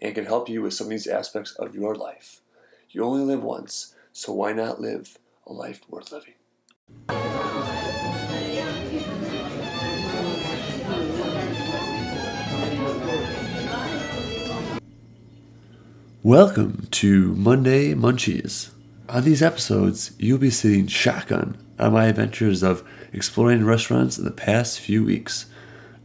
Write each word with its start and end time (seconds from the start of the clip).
and 0.00 0.14
can 0.14 0.26
help 0.26 0.48
you 0.48 0.62
with 0.62 0.74
some 0.74 0.86
of 0.86 0.90
these 0.90 1.06
aspects 1.06 1.52
of 1.52 1.74
your 1.74 1.94
life. 1.94 2.40
You 2.90 3.04
only 3.04 3.24
live 3.24 3.42
once, 3.42 3.94
so 4.12 4.32
why 4.32 4.52
not 4.52 4.80
live 4.80 5.18
a 5.46 5.52
life 5.52 5.80
worth 5.88 6.12
living? 6.12 6.34
Welcome 16.22 16.88
to 16.90 17.34
Monday 17.34 17.94
Munchies. 17.94 18.70
On 19.08 19.24
these 19.24 19.42
episodes, 19.42 20.12
you'll 20.18 20.38
be 20.38 20.50
sitting 20.50 20.86
shotgun 20.86 21.56
on 21.78 21.92
my 21.92 22.06
adventures 22.06 22.62
of 22.62 22.86
exploring 23.12 23.64
restaurants 23.64 24.18
in 24.18 24.24
the 24.24 24.30
past 24.30 24.80
few 24.80 25.04
weeks. 25.04 25.46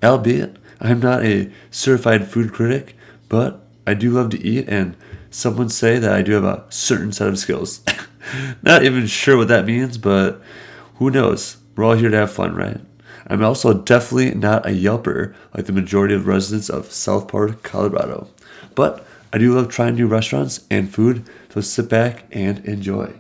Albeit, 0.02 0.58
I'm 0.80 1.00
not 1.00 1.24
a 1.24 1.52
certified 1.72 2.28
food 2.28 2.54
critic, 2.54 2.96
but 3.28 3.63
I 3.86 3.94
do 3.94 4.12
love 4.12 4.30
to 4.32 4.42
eat, 4.42 4.68
and 4.68 4.96
some 5.30 5.58
would 5.58 5.72
say 5.72 6.00
that 6.00 6.14
I 6.14 6.22
do 6.22 6.34
have 6.34 6.44
a 6.44 6.66
certain 6.70 7.12
set 7.12 7.28
of 7.28 7.40
skills. 7.40 7.82
not 8.64 8.84
even 8.84 9.08
sure 9.08 9.38
what 9.38 9.48
that 9.50 9.66
means, 9.66 9.98
but 9.98 10.42
who 10.96 11.10
knows? 11.10 11.58
We're 11.76 11.84
all 11.84 11.96
here 11.96 12.10
to 12.10 12.18
have 12.18 12.32
fun, 12.32 12.56
right? 12.56 12.80
I'm 13.28 13.44
also 13.44 13.74
definitely 13.74 14.36
not 14.36 14.66
a 14.66 14.70
Yelper 14.70 15.34
like 15.56 15.66
the 15.66 15.72
majority 15.72 16.14
of 16.14 16.28
residents 16.28 16.70
of 16.70 16.92
South 16.92 17.28
Park, 17.28 17.64
Colorado. 17.64 18.28
But 18.76 19.06
I 19.32 19.38
do 19.38 19.54
love 19.54 19.70
trying 19.70 19.96
new 19.96 20.08
restaurants 20.08 20.66
and 20.70 20.94
food, 20.94 21.28
so 21.50 21.62
sit 21.62 21.90
back 21.90 22.26
and 22.32 22.64
enjoy. 22.66 23.14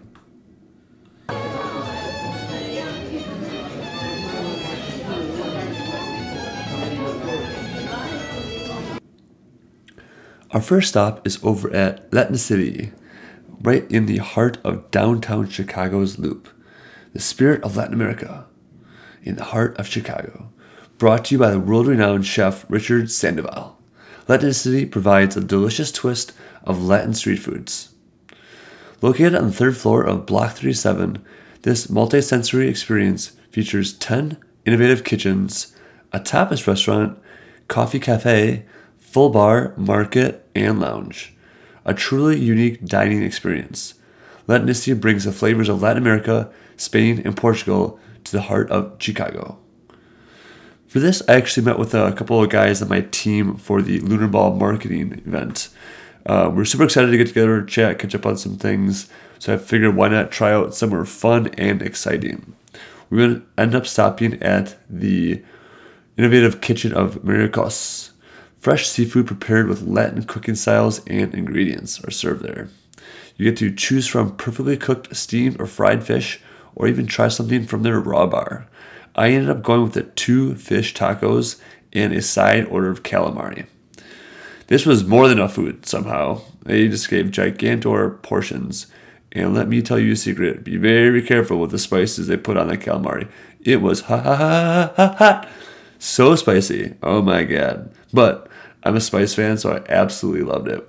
Our 10.53 10.61
first 10.61 10.89
stop 10.89 11.25
is 11.25 11.39
over 11.43 11.73
at 11.73 12.11
Latinicity, 12.11 12.91
right 13.63 13.89
in 13.89 14.05
the 14.05 14.19
heart 14.19 14.59
of 14.63 14.91
downtown 14.91 15.49
Chicago's 15.49 16.19
Loop, 16.19 16.47
the 17.11 17.19
spirit 17.19 17.63
of 17.63 17.75
Latin 17.75 17.95
America, 17.95 18.45
in 19.23 19.35
the 19.35 19.45
heart 19.45 19.75
of 19.79 19.87
Chicago. 19.87 20.51
Brought 20.99 21.25
to 21.25 21.35
you 21.35 21.39
by 21.39 21.49
the 21.49 21.59
world 21.59 21.87
renowned 21.87 22.27
chef 22.27 22.67
Richard 22.69 23.09
Sandoval. 23.09 23.79
Latinicity 24.27 24.91
provides 24.91 25.35
a 25.35 25.41
delicious 25.41 25.91
twist 25.91 26.33
of 26.63 26.83
Latin 26.83 27.15
street 27.15 27.39
foods. 27.39 27.95
Located 29.01 29.33
on 29.33 29.47
the 29.47 29.53
third 29.53 29.75
floor 29.75 30.03
of 30.03 30.27
Block 30.27 30.51
37, 30.57 31.25
this 31.63 31.89
multi-sensory 31.89 32.69
experience 32.69 33.31
features 33.49 33.93
10 33.93 34.37
innovative 34.67 35.03
kitchens, 35.03 35.75
a 36.11 36.19
tapas 36.19 36.67
restaurant, 36.67 37.17
coffee 37.67 37.99
cafe, 37.99 38.65
full 39.13 39.29
bar, 39.29 39.75
market, 39.77 40.43
and 40.55 40.79
lounge. 40.79 41.35
A 41.85 41.93
truly 41.93 42.39
unique 42.39 42.83
dining 42.83 43.21
experience. 43.21 43.93
Latinicity 44.47 44.99
brings 44.99 45.23
the 45.23 45.31
flavors 45.31 45.69
of 45.69 45.83
Latin 45.83 46.01
America, 46.01 46.51
Spain, 46.77 47.21
and 47.23 47.37
Portugal 47.37 47.99
to 48.23 48.31
the 48.31 48.41
heart 48.41 48.71
of 48.71 48.95
Chicago. 48.97 49.59
For 50.87 50.99
this, 50.99 51.21
I 51.27 51.35
actually 51.35 51.63
met 51.65 51.77
with 51.77 51.93
a 51.93 52.11
couple 52.13 52.41
of 52.41 52.49
guys 52.49 52.81
on 52.81 52.89
my 52.89 53.01
team 53.01 53.55
for 53.55 53.81
the 53.83 53.99
Lunar 53.99 54.27
Ball 54.27 54.55
marketing 54.55 55.21
event. 55.25 55.69
Uh, 56.25 56.51
we're 56.53 56.65
super 56.65 56.85
excited 56.85 57.11
to 57.11 57.17
get 57.17 57.27
together, 57.27 57.63
chat, 57.63 57.99
catch 57.99 58.15
up 58.15 58.25
on 58.25 58.37
some 58.37 58.57
things. 58.57 59.09
So 59.37 59.53
I 59.53 59.57
figured 59.57 59.95
why 59.95 60.07
not 60.07 60.31
try 60.31 60.53
out 60.53 60.73
somewhere 60.73 61.05
fun 61.05 61.47
and 61.57 61.81
exciting. 61.81 62.55
We're 63.09 63.27
to 63.27 63.43
end 63.57 63.75
up 63.75 63.85
stopping 63.85 64.41
at 64.41 64.75
the 64.89 65.43
innovative 66.17 66.61
kitchen 66.61 66.93
of 66.93 67.17
Mariscos. 67.23 68.12
Fresh 68.63 68.87
seafood 68.87 69.27
prepared 69.27 69.67
with 69.67 69.81
Latin 69.81 70.23
cooking 70.23 70.55
styles 70.55 71.05
and 71.05 71.35
ingredients 71.35 72.01
are 72.05 72.11
served 72.11 72.43
there. 72.43 72.69
You 73.35 73.43
get 73.43 73.57
to 73.57 73.75
choose 73.75 74.07
from 74.07 74.37
perfectly 74.37 74.77
cooked 74.77 75.13
steamed 75.13 75.59
or 75.59 75.65
fried 75.65 76.05
fish, 76.05 76.39
or 76.73 76.87
even 76.87 77.05
try 77.05 77.27
something 77.27 77.65
from 77.65 77.83
their 77.83 77.99
raw 77.99 78.25
bar. 78.25 78.69
I 79.17 79.31
ended 79.31 79.49
up 79.49 79.63
going 79.63 79.83
with 79.83 79.95
the 79.95 80.03
two 80.03 80.55
fish 80.55 80.93
tacos 80.93 81.59
and 81.91 82.13
a 82.13 82.21
side 82.21 82.65
order 82.67 82.89
of 82.89 83.03
calamari. 83.03 83.65
This 84.67 84.85
was 84.85 85.03
more 85.03 85.27
than 85.27 85.39
enough 85.39 85.55
food 85.55 85.85
somehow. 85.85 86.39
They 86.63 86.87
just 86.87 87.09
gave 87.09 87.31
gigantor 87.31 88.21
portions. 88.21 88.87
And 89.33 89.53
let 89.53 89.67
me 89.67 89.81
tell 89.81 89.99
you 89.99 90.13
a 90.13 90.15
secret 90.15 90.63
be 90.63 90.77
very 90.77 91.21
careful 91.21 91.59
with 91.59 91.71
the 91.71 91.79
spices 91.79 92.27
they 92.27 92.37
put 92.37 92.55
on 92.55 92.67
the 92.67 92.77
calamari. 92.77 93.27
It 93.59 93.81
was 93.81 94.03
ha 94.03 94.21
ha 94.21 94.35
ha 94.37 94.93
ha 94.95 95.15
ha. 95.19 95.49
So 95.99 96.37
spicy. 96.37 96.93
Oh 97.03 97.21
my 97.21 97.43
god. 97.43 97.93
But 98.13 98.49
I'm 98.83 98.95
a 98.95 99.01
spice 99.01 99.33
fan, 99.33 99.57
so 99.57 99.73
I 99.73 99.83
absolutely 99.91 100.43
loved 100.43 100.67
it. 100.67 100.87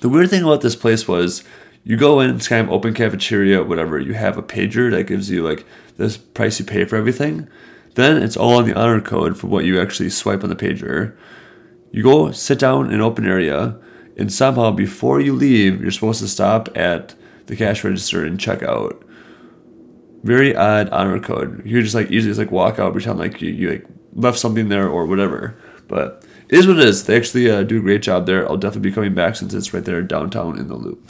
The 0.00 0.08
weird 0.08 0.30
thing 0.30 0.42
about 0.42 0.60
this 0.62 0.76
place 0.76 1.06
was 1.06 1.44
you 1.84 1.96
go 1.96 2.20
in, 2.20 2.34
it's 2.34 2.48
kind 2.48 2.66
of 2.66 2.72
open 2.72 2.94
cafeteria, 2.94 3.62
whatever. 3.62 3.98
You 3.98 4.14
have 4.14 4.38
a 4.38 4.42
pager 4.42 4.90
that 4.90 5.04
gives 5.04 5.30
you 5.30 5.42
like 5.42 5.66
this 5.96 6.16
price 6.16 6.58
you 6.58 6.64
pay 6.64 6.84
for 6.84 6.96
everything. 6.96 7.48
Then 7.94 8.22
it's 8.22 8.36
all 8.36 8.56
on 8.56 8.66
the 8.66 8.78
honor 8.78 9.00
code 9.00 9.38
for 9.38 9.48
what 9.48 9.64
you 9.64 9.80
actually 9.80 10.10
swipe 10.10 10.42
on 10.42 10.50
the 10.50 10.56
pager. 10.56 11.16
You 11.90 12.02
go 12.02 12.30
sit 12.30 12.58
down 12.58 12.86
in 12.86 12.94
an 12.94 13.00
open 13.00 13.26
area, 13.26 13.76
and 14.16 14.32
somehow 14.32 14.70
before 14.70 15.20
you 15.20 15.34
leave, 15.34 15.80
you're 15.80 15.90
supposed 15.90 16.20
to 16.20 16.28
stop 16.28 16.68
at 16.76 17.14
the 17.46 17.56
cash 17.56 17.82
register 17.82 18.24
and 18.24 18.38
check 18.38 18.62
out. 18.62 19.02
Very 20.22 20.54
odd 20.54 20.88
honor 20.90 21.18
code. 21.18 21.62
You 21.64 21.82
just 21.82 21.94
like 21.94 22.10
easily 22.10 22.30
just 22.30 22.38
like 22.38 22.50
walk 22.50 22.78
out, 22.78 22.92
pretend 22.92 23.18
like 23.18 23.40
you, 23.40 23.50
you 23.50 23.70
like 23.70 23.86
left 24.12 24.38
something 24.38 24.68
there 24.68 24.88
or 24.88 25.06
whatever. 25.06 25.58
But 25.88 26.24
it 26.50 26.58
is 26.58 26.66
what 26.66 26.78
it 26.78 26.84
is. 26.84 27.04
They 27.04 27.16
actually 27.16 27.48
uh, 27.48 27.62
do 27.62 27.78
a 27.78 27.80
great 27.80 28.02
job 28.02 28.26
there. 28.26 28.48
I'll 28.48 28.56
definitely 28.56 28.90
be 28.90 28.94
coming 28.94 29.14
back 29.14 29.36
since 29.36 29.54
it's 29.54 29.72
right 29.72 29.84
there 29.84 30.02
downtown 30.02 30.58
in 30.58 30.66
the 30.66 30.74
loop. 30.74 31.08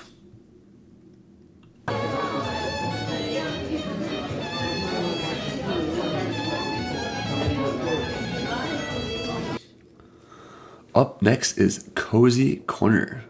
Up 10.95 11.23
next 11.23 11.57
is 11.57 11.89
Cozy 11.95 12.57
Corner, 12.57 13.25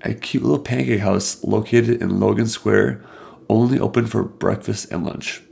a 0.00 0.14
cute 0.14 0.42
little 0.42 0.58
pancake 0.58 1.00
house 1.00 1.44
located 1.44 2.02
in 2.02 2.18
Logan 2.18 2.48
Square, 2.48 3.04
only 3.48 3.78
open 3.78 4.06
for 4.06 4.24
breakfast 4.24 4.90
and 4.90 5.04
lunch. 5.04 5.42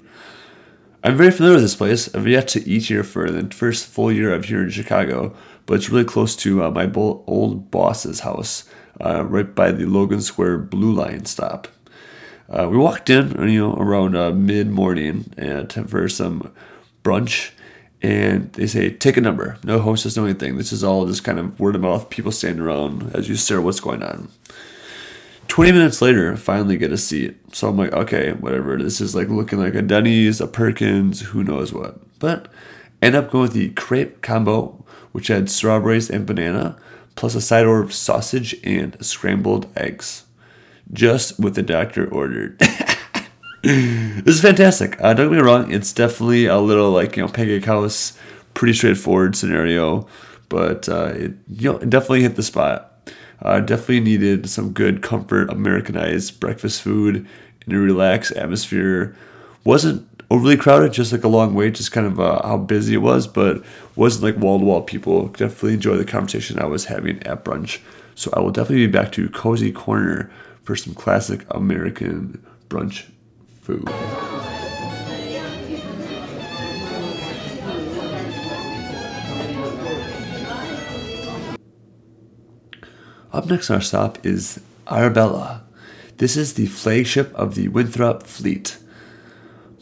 I'm 1.03 1.17
very 1.17 1.31
familiar 1.31 1.55
with 1.55 1.65
this 1.65 1.77
place. 1.77 2.15
I've 2.15 2.29
yet 2.29 2.47
to 2.49 2.69
eat 2.69 2.85
here 2.85 3.03
for 3.03 3.31
the 3.31 3.55
first 3.55 3.87
full 3.87 4.13
year 4.13 4.35
of 4.35 4.45
here 4.45 4.63
in 4.63 4.69
Chicago, 4.69 5.35
but 5.65 5.75
it's 5.75 5.89
really 5.89 6.05
close 6.05 6.37
to 6.37 6.63
uh, 6.63 6.71
my 6.71 6.91
old 6.95 7.71
boss's 7.71 8.21
house, 8.21 8.65
uh, 9.01 9.25
right 9.25 9.55
by 9.55 9.73
the 9.73 9.87
Logan 9.87 10.21
Square 10.21 10.59
Blue 10.59 10.93
Line 10.93 11.25
stop. 11.25 11.69
Uh, 12.51 12.69
we 12.71 12.77
walked 12.77 13.09
in, 13.09 13.31
you 13.49 13.61
know, 13.61 13.75
around 13.77 14.15
uh, 14.15 14.31
mid 14.31 14.69
morning 14.69 15.33
and 15.39 15.73
for 15.89 16.07
some 16.07 16.53
brunch, 17.03 17.53
and 18.03 18.53
they 18.53 18.67
say 18.67 18.91
take 18.91 19.17
a 19.17 19.23
number. 19.23 19.57
No 19.65 19.79
hostess, 19.79 20.19
no 20.19 20.27
anything. 20.27 20.59
This 20.59 20.73
is 20.73 20.85
all 20.85 21.07
just 21.07 21.25
kind 21.25 21.39
of 21.39 21.59
word 21.59 21.77
of 21.77 21.81
mouth. 21.81 22.11
People 22.11 22.33
standing 22.33 22.61
around 22.61 23.15
as 23.15 23.27
you 23.27 23.37
stare 23.37 23.63
what's 23.63 23.81
going 23.81 24.03
on. 24.03 24.29
20 25.51 25.73
minutes 25.73 26.01
later, 26.01 26.37
finally 26.37 26.77
get 26.77 26.93
a 26.93 26.97
seat. 26.97 27.37
So 27.53 27.69
I'm 27.69 27.77
like, 27.77 27.93
okay, 27.93 28.33
whatever. 28.33 28.79
This 28.79 29.01
is 29.01 29.17
like 29.17 29.29
looking 29.29 29.59
like 29.59 29.75
a 29.75 29.83
Denny's, 29.83 30.41
a 30.41 30.47
Perkins, 30.47 31.21
who 31.21 31.43
knows 31.43 31.73
what. 31.73 31.99
But 32.21 32.47
end 33.03 33.17
up 33.17 33.33
going 33.33 33.43
with 33.43 33.53
the 33.53 33.71
crepe 33.71 34.23
combo, 34.23 34.85
which 35.11 35.27
had 35.27 35.51
strawberries 35.51 36.09
and 36.09 36.25
banana, 36.25 36.77
plus 37.17 37.35
a 37.35 37.41
side 37.41 37.67
order 37.67 37.83
of 37.83 37.93
sausage 37.93 38.55
and 38.63 38.97
scrambled 39.05 39.67
eggs. 39.77 40.25
Just 40.93 41.41
what 41.41 41.55
the 41.55 41.65
doctor 41.65 42.07
ordered. 42.07 42.57
this 43.63 44.37
is 44.37 44.41
fantastic. 44.41 45.01
Uh, 45.01 45.15
don't 45.15 45.31
get 45.31 45.37
me 45.37 45.43
wrong, 45.43 45.73
it's 45.73 45.93
definitely 45.93 46.47
a 46.47 46.59
little 46.59 46.93
like, 46.93 47.17
you 47.17 47.25
know, 47.25 47.29
pancake 47.29 47.65
house, 47.65 48.17
pretty 48.55 48.73
straightforward 48.73 49.35
scenario, 49.35 50.07
but 50.49 50.89
uh, 50.89 51.07
it, 51.07 51.33
you 51.49 51.73
know, 51.73 51.79
it 51.79 51.91
definitely 51.91 52.23
hit 52.23 52.37
the 52.37 52.43
spot. 52.45 52.90
Uh, 53.43 53.61
definitely 53.61 54.01
needed 54.01 54.49
some 54.49 54.73
good 54.73 55.03
comfort, 55.03 55.51
Americanized 55.51 56.41
breakfast 56.41 56.83
food 56.83 57.27
in 57.67 57.75
a 57.75 57.79
relaxed 57.79 58.33
atmosphere. 58.33 59.17
Wasn't 59.65 60.07
overly 60.31 60.57
crowded, 60.57 60.93
just 60.93 61.13
like 61.13 61.25
a 61.25 61.29
long 61.29 61.55
wait, 61.55 61.75
just 61.75 61.93
kind 61.93 62.07
of 62.07 62.21
uh, 62.21 62.41
how 62.47 62.57
busy 62.57 62.95
it 62.95 62.99
was, 62.99 63.27
but 63.27 63.65
wasn't 63.97 64.25
like 64.25 64.43
wall 64.43 64.59
to 64.59 64.65
wall 64.65 64.83
people. 64.83 65.29
Definitely 65.29 65.75
enjoy 65.75 65.97
the 65.97 66.05
conversation 66.05 66.59
I 66.59 66.67
was 66.67 66.87
having 66.87 67.23
at 67.25 67.45
brunch. 67.45 67.81
So 68.15 68.31
I 68.35 68.41
will 68.41 68.51
definitely 68.51 68.87
be 68.87 68.93
back 68.93 69.13
to 69.13 69.29
Cozy 69.31 69.73
Corner 69.73 70.31
for 70.63 70.77
some 70.77 70.95
classic 70.95 71.45
American 71.51 72.45
brunch 72.69 73.07
food. 73.63 73.89
Up 83.33 83.47
next 83.47 83.71
on 83.71 83.77
our 83.77 83.81
stop 83.81 84.27
is 84.27 84.61
Arbella. 84.89 85.63
This 86.17 86.37
is 86.37 86.55
the 86.55 86.67
flagship 86.67 87.33
of 87.35 87.55
the 87.55 87.69
Winthrop 87.69 88.25
fleet. 88.25 88.77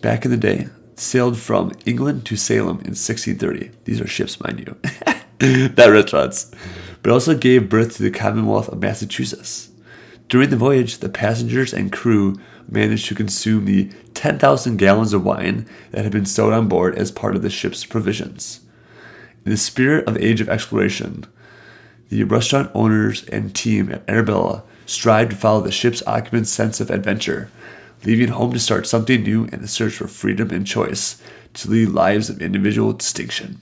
Back 0.03 0.27
in 0.27 0.31
the 0.31 0.37
day, 0.37 0.69
sailed 0.97 1.39
from 1.39 1.73
England 1.87 2.27
to 2.27 2.37
Salem 2.37 2.81
in 2.81 2.93
1630. 2.95 3.71
These 3.85 4.03
are 4.03 4.07
ships, 4.07 4.39
mind 4.39 4.61
you. 4.61 4.77
that 5.69 5.87
restaurants. 5.87 6.51
But 7.03 7.11
also 7.11 7.35
gave 7.35 7.71
birth 7.71 7.97
to 7.97 8.03
the 8.03 8.11
Commonwealth 8.11 8.69
of 8.69 8.81
Massachusetts. 8.81 9.71
During 10.29 10.51
the 10.51 10.57
voyage, 10.57 10.99
the 10.99 11.09
passengers 11.09 11.73
and 11.73 11.91
crew 11.91 12.37
managed 12.69 13.07
to 13.07 13.15
consume 13.15 13.65
the 13.65 13.91
10,000 14.13 14.77
gallons 14.77 15.15
of 15.15 15.25
wine 15.25 15.67
that 15.93 16.03
had 16.03 16.13
been 16.13 16.27
stowed 16.27 16.53
on 16.53 16.69
board 16.69 16.97
as 16.97 17.11
part 17.11 17.35
of 17.35 17.41
the 17.41 17.49
ship's 17.49 17.87
provisions. 17.87 18.61
In 19.47 19.51
the 19.51 19.57
spirit 19.57 20.07
of 20.07 20.19
age 20.19 20.43
of 20.43 20.51
exploration, 20.51 21.25
the 22.09 22.25
restaurant 22.25 22.71
owners 22.75 23.25
and 23.25 23.55
team 23.55 23.93
at 23.93 24.09
Arbella 24.09 24.63
strive 24.87 25.31
to 25.31 25.37
follow 25.37 25.61
the 25.61 25.73
ship's 25.73 26.03
occupants' 26.07 26.51
sense 26.51 26.81
of 26.81 26.91
adventure, 26.91 27.51
leaving 28.05 28.29
home 28.29 28.53
to 28.53 28.59
start 28.59 28.87
something 28.87 29.23
new 29.23 29.45
in 29.47 29.61
the 29.61 29.69
search 29.69 29.95
for 29.95 30.09
freedom 30.09 30.51
and 30.51 30.67
choice 30.67 31.21
to 31.55 31.71
lead 31.71 31.89
lives 31.89 32.31
of 32.31 32.41
individual 32.41 32.93
distinction. 32.93 33.61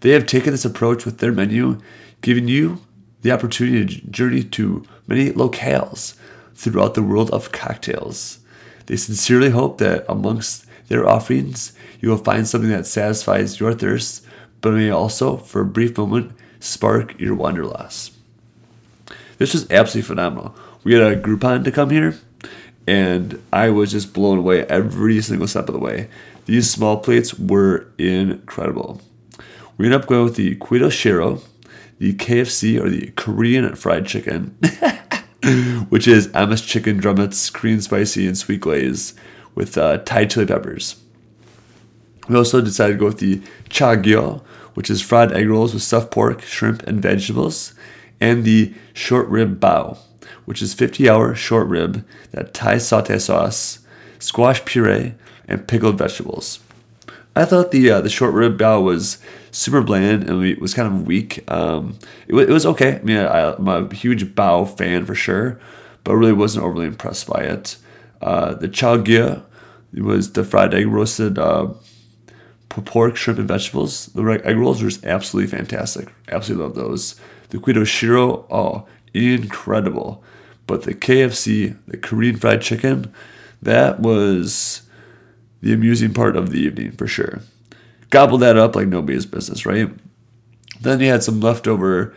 They 0.00 0.10
have 0.10 0.26
taken 0.26 0.52
this 0.52 0.64
approach 0.64 1.04
with 1.04 1.18
their 1.18 1.32
menu, 1.32 1.80
giving 2.20 2.48
you 2.48 2.80
the 3.22 3.32
opportunity 3.32 4.00
to 4.00 4.06
journey 4.08 4.42
to 4.42 4.84
many 5.06 5.30
locales 5.30 6.16
throughout 6.54 6.94
the 6.94 7.02
world 7.02 7.30
of 7.30 7.52
cocktails. 7.52 8.38
They 8.86 8.96
sincerely 8.96 9.50
hope 9.50 9.78
that 9.78 10.04
amongst 10.08 10.66
their 10.88 11.08
offerings, 11.08 11.72
you 12.00 12.08
will 12.08 12.18
find 12.18 12.46
something 12.46 12.70
that 12.70 12.86
satisfies 12.86 13.58
your 13.58 13.74
thirst, 13.74 14.24
but 14.60 14.72
may 14.72 14.90
also, 14.90 15.36
for 15.36 15.60
a 15.60 15.66
brief 15.66 15.98
moment, 15.98 16.32
spark 16.66 17.18
your 17.20 17.34
wanderlust. 17.34 18.12
This 19.38 19.52
was 19.52 19.70
absolutely 19.70 20.08
phenomenal. 20.08 20.54
We 20.84 20.94
had 20.94 21.02
a 21.02 21.20
Groupon 21.20 21.64
to 21.64 21.70
come 21.70 21.90
here, 21.90 22.18
and 22.86 23.42
I 23.52 23.70
was 23.70 23.92
just 23.92 24.12
blown 24.12 24.38
away 24.38 24.64
every 24.66 25.20
single 25.20 25.46
step 25.46 25.68
of 25.68 25.74
the 25.74 25.80
way. 25.80 26.08
These 26.46 26.70
small 26.70 26.98
plates 26.98 27.38
were 27.38 27.88
incredible. 27.98 29.00
We 29.76 29.86
ended 29.86 30.00
up 30.00 30.06
going 30.06 30.24
with 30.24 30.36
the 30.36 30.56
Cuido 30.56 30.90
Shiro, 30.90 31.40
the 31.98 32.14
KFC 32.14 32.80
or 32.80 32.88
the 32.88 33.12
Korean 33.16 33.74
fried 33.74 34.06
chicken, 34.06 34.56
which 35.88 36.08
is 36.08 36.30
Emma's 36.34 36.62
chicken 36.62 37.00
drumettes, 37.00 37.52
Korean 37.52 37.80
spicy 37.80 38.26
and 38.26 38.36
sweet 38.36 38.60
glaze 38.60 39.14
with 39.54 39.76
uh, 39.76 39.98
Thai 39.98 40.26
chili 40.26 40.46
peppers. 40.46 40.96
We 42.28 42.36
also 42.36 42.60
decided 42.60 42.94
to 42.94 42.98
go 42.98 43.06
with 43.06 43.18
the 43.18 43.42
Cha 43.68 43.96
Gio, 43.96 44.42
which 44.76 44.90
is 44.90 45.00
fried 45.00 45.32
egg 45.32 45.48
rolls 45.48 45.72
with 45.72 45.82
stuffed 45.82 46.10
pork, 46.10 46.42
shrimp, 46.42 46.82
and 46.82 47.00
vegetables, 47.00 47.72
and 48.20 48.44
the 48.44 48.74
short 48.92 49.26
rib 49.28 49.58
bao, 49.58 49.96
which 50.44 50.60
is 50.60 50.74
50 50.74 51.08
hour 51.08 51.34
short 51.34 51.66
rib 51.66 52.04
that 52.32 52.52
Thai 52.52 52.76
saute 52.76 53.18
sauce, 53.18 53.78
squash 54.18 54.62
puree, 54.66 55.14
and 55.48 55.66
pickled 55.66 55.96
vegetables. 55.96 56.60
I 57.34 57.46
thought 57.46 57.70
the 57.70 57.90
uh, 57.90 58.00
the 58.02 58.10
short 58.10 58.34
rib 58.34 58.58
bao 58.58 58.84
was 58.84 59.16
super 59.50 59.80
bland 59.80 60.28
and 60.28 60.44
it 60.44 60.60
was 60.60 60.74
kind 60.74 60.88
of 60.88 61.06
weak. 61.06 61.50
Um, 61.50 61.98
it, 62.28 62.34
it, 62.34 62.50
was 62.50 62.66
okay. 62.66 62.96
I 62.96 63.02
mean, 63.02 63.16
I, 63.16 63.54
am 63.54 63.68
a 63.68 63.94
huge 63.94 64.34
bao 64.34 64.76
fan 64.76 65.06
for 65.06 65.14
sure, 65.14 65.58
but 66.04 66.16
really 66.16 66.34
wasn't 66.34 66.66
overly 66.66 66.86
impressed 66.86 67.26
by 67.26 67.44
it. 67.44 67.78
Uh, 68.20 68.52
the 68.52 68.68
chao 68.68 68.96
was 69.94 70.32
the 70.32 70.44
fried 70.44 70.74
egg 70.74 70.88
roasted 70.88 71.38
uh, 71.38 71.68
pork, 72.82 73.16
shrimp, 73.16 73.38
and 73.38 73.48
vegetables. 73.48 74.06
The 74.06 74.22
egg 74.44 74.56
rolls 74.56 74.82
were 74.82 74.88
just 74.88 75.04
absolutely 75.04 75.56
fantastic. 75.56 76.08
Absolutely 76.28 76.66
love 76.66 76.74
those. 76.74 77.20
The 77.50 77.58
Cuido 77.58 77.86
Shiro, 77.86 78.46
oh, 78.50 78.86
incredible. 79.14 80.22
But 80.66 80.82
the 80.82 80.94
KFC, 80.94 81.76
the 81.86 81.96
Korean 81.96 82.36
fried 82.36 82.62
chicken, 82.62 83.12
that 83.62 84.00
was 84.00 84.82
the 85.60 85.72
amusing 85.72 86.12
part 86.12 86.36
of 86.36 86.50
the 86.50 86.58
evening 86.58 86.92
for 86.92 87.06
sure. 87.06 87.40
Gobbled 88.10 88.42
that 88.42 88.56
up 88.56 88.76
like 88.76 88.88
nobody's 88.88 89.26
business, 89.26 89.66
right? 89.66 89.90
Then 90.80 91.00
you 91.00 91.08
had 91.08 91.22
some 91.22 91.40
leftover 91.40 92.14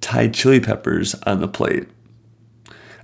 Thai 0.00 0.28
chili 0.28 0.60
peppers 0.60 1.14
on 1.26 1.40
the 1.40 1.48
plate. 1.48 1.88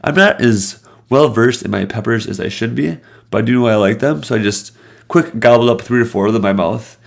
I'm 0.02 0.14
not 0.14 0.40
as 0.40 0.84
well 1.08 1.28
versed 1.28 1.62
in 1.62 1.70
my 1.70 1.84
peppers 1.84 2.26
as 2.26 2.40
I 2.40 2.48
should 2.48 2.74
be, 2.74 2.98
but 3.30 3.38
I 3.38 3.42
do 3.42 3.60
know 3.60 3.66
I 3.66 3.76
like 3.76 3.98
them, 3.98 4.22
so 4.22 4.36
I 4.36 4.38
just 4.38 4.72
quick 5.08 5.38
gobbled 5.38 5.70
up 5.70 5.80
three 5.80 6.00
or 6.00 6.06
four 6.06 6.26
of 6.26 6.32
them 6.32 6.44
in 6.44 6.56
my 6.56 6.64
mouth. 6.64 6.98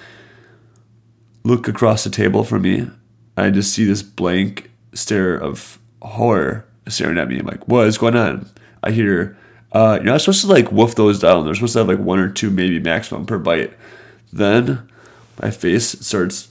Look 1.44 1.68
across 1.68 2.04
the 2.04 2.10
table 2.10 2.44
from 2.44 2.64
me. 2.64 2.90
I 3.38 3.50
just 3.50 3.74
see 3.74 3.86
this 3.86 4.04
blank 4.04 4.70
stare 4.94 5.36
of 5.36 5.80
horror 6.02 6.66
staring 6.88 7.18
at 7.18 7.28
me. 7.28 7.40
I'm 7.40 7.46
like, 7.46 7.68
what 7.68 7.88
is 7.88 7.98
going 7.98 8.16
on? 8.16 8.50
I 8.84 8.92
hear, 8.92 9.38
uh, 9.72 10.00
you're 10.02 10.12
not 10.12 10.22
supposed 10.22 10.42
to 10.42 10.48
like 10.48 10.72
wolf 10.72 10.96
those 10.96 11.20
down. 11.20 11.46
They're 11.46 11.56
supposed 11.56 11.74
to 11.74 11.80
have 11.80 11.88
like 11.88 12.00
one 12.00 12.20
or 12.20 12.30
two, 12.30 12.50
maybe 12.50 12.80
maximum 12.80 13.26
per 13.26 13.38
bite. 13.38 13.74
Then 14.32 14.90
my 15.42 15.52
face 15.52 16.06
starts 16.06 16.50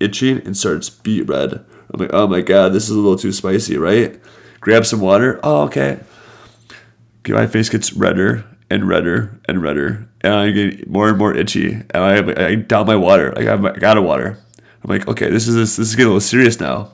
itching 0.00 0.38
and 0.38 0.56
starts 0.56 0.90
beet 0.90 1.28
red. 1.28 1.64
I'm 1.92 2.00
like, 2.00 2.10
oh 2.12 2.26
my 2.26 2.40
god, 2.40 2.72
this 2.72 2.84
is 2.84 2.90
a 2.90 2.98
little 2.98 3.18
too 3.18 3.32
spicy, 3.32 3.76
right? 3.76 4.20
Grab 4.60 4.86
some 4.86 5.00
water. 5.00 5.38
Oh, 5.42 5.62
okay. 5.64 6.00
My 7.28 7.46
face 7.46 7.68
gets 7.68 7.92
redder 7.92 8.44
and 8.70 8.88
redder 8.88 9.38
and 9.48 9.62
redder, 9.62 10.08
and 10.24 10.32
I 10.32 10.50
get 10.50 10.88
more 10.88 11.10
and 11.10 11.18
more 11.18 11.34
itchy. 11.34 11.72
And 11.72 11.96
I, 11.96 12.46
I 12.46 12.54
down 12.54 12.86
my 12.86 12.96
water. 12.96 13.32
Like 13.36 13.46
I 13.46 13.78
got 13.78 13.98
a 13.98 14.02
water. 14.02 14.38
I'm 14.82 14.90
like, 14.90 15.06
okay, 15.06 15.28
this 15.28 15.46
is 15.46 15.54
this, 15.54 15.76
this 15.76 15.88
is 15.88 15.94
getting 15.94 16.06
a 16.06 16.14
little 16.14 16.20
serious 16.20 16.58
now. 16.58 16.92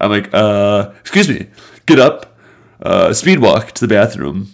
I'm 0.00 0.10
like, 0.10 0.32
uh, 0.32 0.92
excuse 1.00 1.28
me, 1.28 1.48
get 1.84 1.98
up, 1.98 2.38
uh, 2.82 3.12
speed 3.12 3.40
walk 3.40 3.72
to 3.72 3.86
the 3.86 3.94
bathroom, 3.94 4.52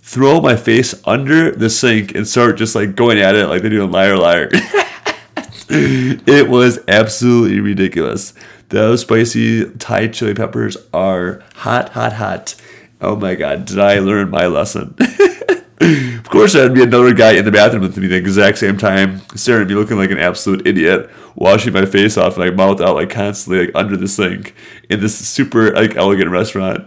throw 0.00 0.40
my 0.40 0.56
face 0.56 0.94
under 1.06 1.50
the 1.50 1.68
sink, 1.68 2.14
and 2.14 2.26
start 2.26 2.56
just 2.56 2.74
like 2.74 2.96
going 2.96 3.18
at 3.18 3.34
it 3.34 3.46
like 3.48 3.60
they 3.62 3.68
do 3.68 3.84
in 3.84 3.90
Liar 3.90 4.16
Liar. 4.16 4.48
it 5.68 6.48
was 6.48 6.78
absolutely 6.88 7.60
ridiculous. 7.60 8.32
Those 8.70 9.02
spicy 9.02 9.70
Thai 9.72 10.08
chili 10.08 10.32
peppers 10.34 10.78
are 10.94 11.42
hot, 11.56 11.90
hot, 11.90 12.14
hot. 12.14 12.54
Oh 13.02 13.16
my 13.16 13.34
god, 13.34 13.66
did 13.66 13.78
I 13.78 13.98
learn 13.98 14.30
my 14.30 14.46
lesson? 14.46 14.96
of 15.82 16.28
course, 16.28 16.52
there'd 16.52 16.74
be 16.74 16.82
another 16.82 17.12
guy 17.12 17.32
in 17.32 17.44
the 17.44 17.50
bathroom 17.50 17.82
with 17.82 17.96
me 17.96 18.06
the 18.06 18.16
exact 18.16 18.58
same 18.58 18.76
time, 18.76 19.20
staring 19.34 19.62
at 19.62 19.68
me 19.68 19.74
looking 19.74 19.96
like 19.96 20.10
an 20.10 20.18
absolute 20.18 20.64
idiot, 20.66 21.10
washing 21.34 21.72
my 21.72 21.84
face 21.84 22.16
off 22.16 22.36
and 22.36 22.46
like 22.46 22.54
mouth 22.54 22.80
out 22.80 22.94
like 22.94 23.10
constantly 23.10 23.66
like 23.66 23.74
under 23.74 23.96
the 23.96 24.06
sink 24.06 24.54
in 24.88 25.00
this 25.00 25.16
super 25.16 25.72
like 25.72 25.96
elegant 25.96 26.30
restaurant. 26.30 26.86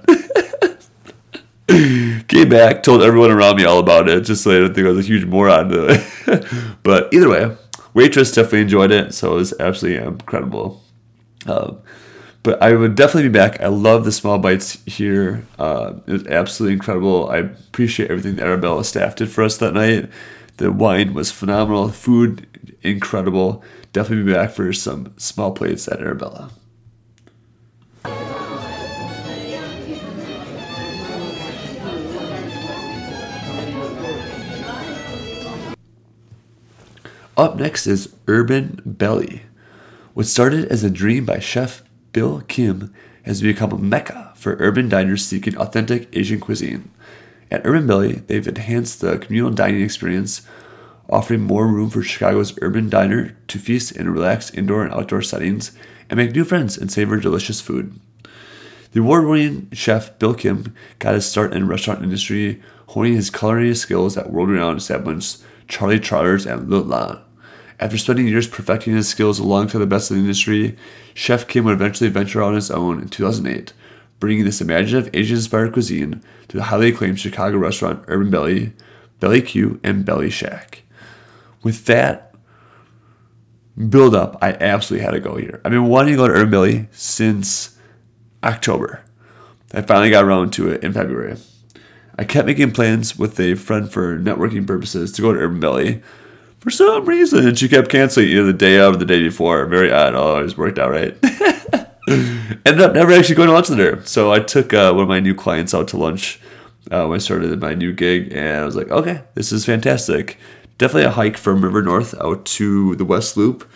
Came 1.67 2.49
back, 2.49 2.83
told 2.83 3.01
everyone 3.01 3.31
around 3.31 3.57
me 3.57 3.65
all 3.65 3.79
about 3.79 4.07
it, 4.07 4.21
just 4.21 4.43
so 4.43 4.49
they 4.51 4.59
didn't 4.59 4.75
think 4.75 4.87
I 4.87 4.91
was 4.91 5.05
a 5.05 5.07
huge 5.07 5.25
moron. 5.25 5.69
but 6.83 7.13
either 7.13 7.29
way, 7.29 7.57
waitress 7.93 8.31
definitely 8.31 8.61
enjoyed 8.61 8.91
it, 8.91 9.13
so 9.13 9.33
it 9.33 9.35
was 9.35 9.53
absolutely 9.59 10.05
incredible. 10.05 10.83
Um, 11.47 11.79
but 12.45 12.61
I 12.61 12.75
would 12.75 12.93
definitely 12.93 13.27
be 13.27 13.33
back. 13.33 13.59
I 13.59 13.69
love 13.69 14.05
the 14.05 14.11
small 14.11 14.37
bites 14.37 14.77
here. 14.85 15.47
Uh, 15.57 15.95
it 16.05 16.11
was 16.11 16.27
absolutely 16.27 16.73
incredible. 16.73 17.27
I 17.27 17.37
appreciate 17.37 18.11
everything 18.11 18.35
the 18.35 18.45
Arbella 18.45 18.85
staff 18.85 19.15
did 19.15 19.31
for 19.31 19.43
us 19.43 19.57
that 19.57 19.73
night. 19.73 20.11
The 20.57 20.71
wine 20.71 21.15
was 21.15 21.31
phenomenal. 21.31 21.89
Food 21.89 22.45
incredible. 22.83 23.63
Definitely 23.93 24.25
be 24.25 24.33
back 24.33 24.51
for 24.51 24.71
some 24.73 25.11
small 25.17 25.53
plates 25.53 25.87
at 25.87 25.99
Arbella. 25.99 26.51
Up 37.35 37.57
next 37.57 37.87
is 37.87 38.13
Urban 38.27 38.81
Belly. 38.85 39.41
What 40.13 40.27
started 40.27 40.65
as 40.65 40.83
a 40.83 40.91
dream 40.91 41.25
by 41.25 41.39
chef 41.39 41.81
Bill 42.15 42.43
Kim 42.48 42.93
has 43.24 43.41
become 43.41 43.74
a 43.74 43.77
mecca 43.77 44.31
for 44.38 44.55
urban 44.60 44.88
diners 44.88 45.25
seeking 45.25 45.57
authentic 45.57 46.07
Asian 46.15 46.39
cuisine. 46.39 46.89
At 47.51 47.67
Urban 47.67 47.86
Belly, 47.88 48.13
they've 48.27 48.48
enhanced 48.48 49.01
the 49.01 49.17
communal 49.17 49.51
dining 49.51 49.81
experience, 49.81 50.43
offering 51.10 51.41
more 51.41 51.67
room 51.67 51.89
for 51.89 52.01
Chicago's 52.01 52.57
urban 52.62 52.88
diner 52.88 53.36
to 53.50 53.60
feast 53.60 53.91
in 53.91 54.13
relaxed 54.13 54.55
indoor 54.55 54.86
and 54.86 54.93
outdoor 54.93 55.24
settings 55.24 55.74
and 56.10 56.15
make 56.15 56.31
new 56.31 56.45
friends 56.45 56.77
and 56.77 56.89
savor 56.89 57.19
delicious 57.19 57.60
food. 57.60 58.00
The 58.93 59.01
award-winning 59.01 59.72
chef 59.74 60.17
Bill 60.17 60.36
Kim 60.36 60.74
got 61.00 61.15
his 61.15 61.25
start 61.25 61.51
in 61.51 61.63
the 61.63 61.67
restaurant 61.67 62.01
industry, 62.01 62.63
honing 62.88 63.15
his 63.15 63.29
culinary 63.29 63.75
skills 63.75 64.15
at 64.15 64.31
world-renowned 64.31 64.77
establishments 64.77 65.43
Charlie 65.67 66.00
Trotter's 66.00 66.45
and 66.45 66.69
Le. 66.69 67.25
After 67.79 67.98
spending 67.98 68.27
years 68.27 68.48
perfecting 68.48 68.96
his 68.96 69.08
skills 69.08 69.39
alongside 69.39 69.79
the 69.79 69.86
best 69.86 70.10
in 70.10 70.17
the 70.17 70.24
industry, 70.24 70.77
Chef 71.13 71.48
Kim 71.48 71.65
would 71.65 71.74
eventually 71.74 72.10
venture 72.10 72.41
on 72.41 72.55
his 72.55 72.72
own 72.72 73.01
in 73.01 73.10
2008, 73.10 73.74
bringing 74.20 74.46
this 74.46 74.62
imaginative 74.62 75.13
Asian-inspired 75.13 75.74
cuisine 75.74 76.22
to 76.48 76.58
the 76.58 76.63
highly 76.63 76.89
acclaimed 76.89 77.20
Chicago 77.20 77.58
restaurant 77.58 78.03
Urban 78.08 78.32
Belly, 78.32 78.74
Belly 79.20 79.41
Q, 79.41 79.79
and 79.84 80.05
Belly 80.05 80.29
Shack. 80.29 80.84
With 81.63 81.86
that 81.86 82.34
build 83.89 84.15
up, 84.15 84.38
I 84.41 84.53
absolutely 84.53 85.05
had 85.05 85.12
to 85.12 85.20
go 85.20 85.36
here. 85.36 85.62
I've 85.65 85.72
been 85.72 85.88
wanting 85.88 86.13
to 86.13 86.17
go 86.17 86.27
to 86.27 86.34
Urban 86.34 86.51
Belly 86.51 86.88
since 86.91 87.77
October. 88.44 89.01
I 89.74 89.82
finally 89.82 90.10
got 90.10 90.24
around 90.24 90.51
to 90.53 90.70
it 90.72 90.84
in 90.84 90.94
February. 90.94 91.36
I 92.17 92.24
kept 92.24 92.48
making 92.48 92.72
plans 92.72 93.17
with 93.20 93.38
a 93.39 93.55
friend 93.55 93.91
for 93.91 94.17
networking 94.17 94.65
purposes 94.65 95.12
to 95.13 95.22
go 95.22 95.34
to 95.34 95.39
Urban 95.39 95.60
Belly. 95.60 96.01
For 96.65 96.72
some 96.72 97.05
reason, 97.05 97.53
she 97.53 97.69
kept 97.69 97.89
canceling 97.89 98.27
either 98.27 98.45
the 98.45 98.53
day 98.53 98.79
of 98.79 98.95
or 98.95 98.98
the 98.98 99.05
day 99.05 99.22
before. 99.22 99.67
Very 99.67 99.91
odd. 99.91 100.13
it 100.13 100.15
Always 100.15 100.57
worked 100.57 100.79
out 100.79 100.89
right. 100.89 101.15
Ended 102.10 102.81
up 102.81 102.93
never 102.93 103.12
actually 103.12 103.36
going 103.36 103.50
to 103.50 103.53
lunch 103.53 103.69
with 103.69 103.77
her. 103.77 104.03
So 104.03 104.34
I 104.34 104.39
took 104.39 104.74
uh, 104.74 104.91
one 104.91 105.03
of 105.03 105.07
my 105.07 105.19
new 105.19 105.36
clients 105.36 105.75
out 105.75 105.88
to 105.89 105.98
lunch 105.98 106.39
uh, 106.89 107.05
when 107.05 107.17
I 107.17 107.19
started 107.19 107.62
my 107.62 107.75
new 107.75 107.93
gig, 107.93 108.34
and 108.34 108.62
I 108.62 108.65
was 108.65 108.75
like, 108.75 108.89
okay, 108.89 109.22
this 109.36 109.51
is 109.51 109.63
fantastic. 109.63 110.39
Definitely 110.79 111.03
a 111.03 111.12
hike 111.12 111.38
from 111.38 111.63
River 111.63 111.84
North 111.84 112.15
out 112.19 112.43
to 112.45 112.95
the 112.95 113.05
West 113.05 113.38
Loop, 113.38 113.69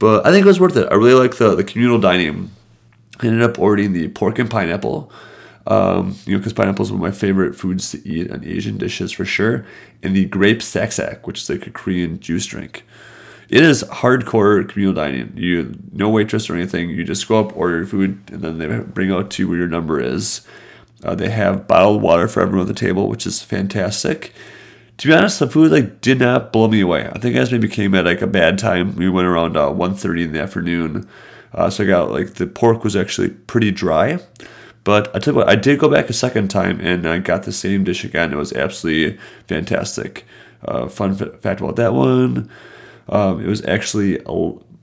but 0.00 0.26
I 0.26 0.32
think 0.32 0.44
it 0.44 0.48
was 0.48 0.58
worth 0.58 0.76
it. 0.76 0.88
I 0.90 0.96
really 0.96 1.14
like 1.14 1.36
the, 1.36 1.54
the 1.54 1.62
communal 1.62 2.00
dining. 2.00 2.50
I 3.20 3.28
ended 3.28 3.42
up 3.42 3.56
ordering 3.56 3.92
the 3.92 4.08
pork 4.08 4.40
and 4.40 4.50
pineapple. 4.50 5.12
Um, 5.66 6.16
you 6.26 6.32
know, 6.32 6.38
because 6.38 6.52
pineapple 6.52 6.84
is 6.84 6.90
one 6.90 7.00
of 7.00 7.04
my 7.04 7.16
favorite 7.16 7.54
foods 7.54 7.90
to 7.92 8.08
eat 8.08 8.30
on 8.30 8.44
Asian 8.44 8.78
dishes 8.78 9.12
for 9.12 9.24
sure. 9.24 9.64
And 10.02 10.16
the 10.16 10.24
grape 10.24 10.58
saksak, 10.58 11.26
which 11.26 11.42
is 11.42 11.50
like 11.50 11.66
a 11.66 11.70
Korean 11.70 12.18
juice 12.18 12.46
drink. 12.46 12.84
It 13.48 13.62
is 13.62 13.84
hardcore 13.84 14.66
communal 14.68 14.94
dining. 14.94 15.34
You 15.36 15.78
no 15.92 16.08
waitress 16.08 16.48
or 16.48 16.54
anything. 16.54 16.90
You 16.90 17.04
just 17.04 17.28
go 17.28 17.38
up, 17.38 17.56
order 17.56 17.78
your 17.78 17.86
food, 17.86 18.18
and 18.32 18.40
then 18.40 18.58
they 18.58 18.78
bring 18.78 19.12
out 19.12 19.30
to 19.32 19.42
you 19.42 19.48
where 19.48 19.58
your 19.58 19.68
number 19.68 20.00
is. 20.00 20.40
Uh, 21.04 21.14
they 21.14 21.28
have 21.28 21.68
bottled 21.68 22.00
water 22.00 22.28
for 22.28 22.40
everyone 22.40 22.68
at 22.68 22.74
the 22.74 22.80
table, 22.80 23.08
which 23.08 23.26
is 23.26 23.42
fantastic. 23.42 24.32
To 24.98 25.08
be 25.08 25.14
honest, 25.14 25.38
the 25.38 25.48
food 25.48 25.70
like 25.70 26.00
did 26.00 26.20
not 26.20 26.52
blow 26.52 26.68
me 26.68 26.80
away. 26.80 27.10
I 27.12 27.18
think 27.18 27.36
I 27.36 27.44
maybe 27.50 27.68
came 27.68 27.94
at 27.94 28.04
like 28.04 28.22
a 28.22 28.26
bad 28.26 28.58
time. 28.58 28.96
We 28.96 29.08
went 29.08 29.26
around 29.26 29.56
uh, 29.56 29.68
1.30 29.68 30.24
in 30.24 30.32
the 30.32 30.40
afternoon, 30.40 31.08
uh, 31.52 31.70
so 31.70 31.84
I 31.84 31.86
got 31.86 32.10
like 32.10 32.34
the 32.34 32.46
pork 32.46 32.84
was 32.84 32.96
actually 32.96 33.30
pretty 33.30 33.70
dry. 33.70 34.18
But 34.84 35.14
I 35.14 35.18
tell 35.18 35.34
you 35.34 35.38
what, 35.38 35.48
I 35.48 35.56
did 35.56 35.78
go 35.78 35.88
back 35.88 36.10
a 36.10 36.12
second 36.12 36.48
time 36.48 36.80
and 36.80 37.06
I 37.06 37.18
got 37.18 37.44
the 37.44 37.52
same 37.52 37.84
dish 37.84 38.04
again. 38.04 38.32
It 38.32 38.36
was 38.36 38.52
absolutely 38.52 39.18
fantastic. 39.46 40.24
Uh, 40.64 40.88
fun 40.88 41.14
fact 41.14 41.60
about 41.60 41.76
that 41.76 41.94
one: 41.94 42.50
um, 43.08 43.42
it 43.42 43.48
was 43.48 43.64
actually 43.66 44.20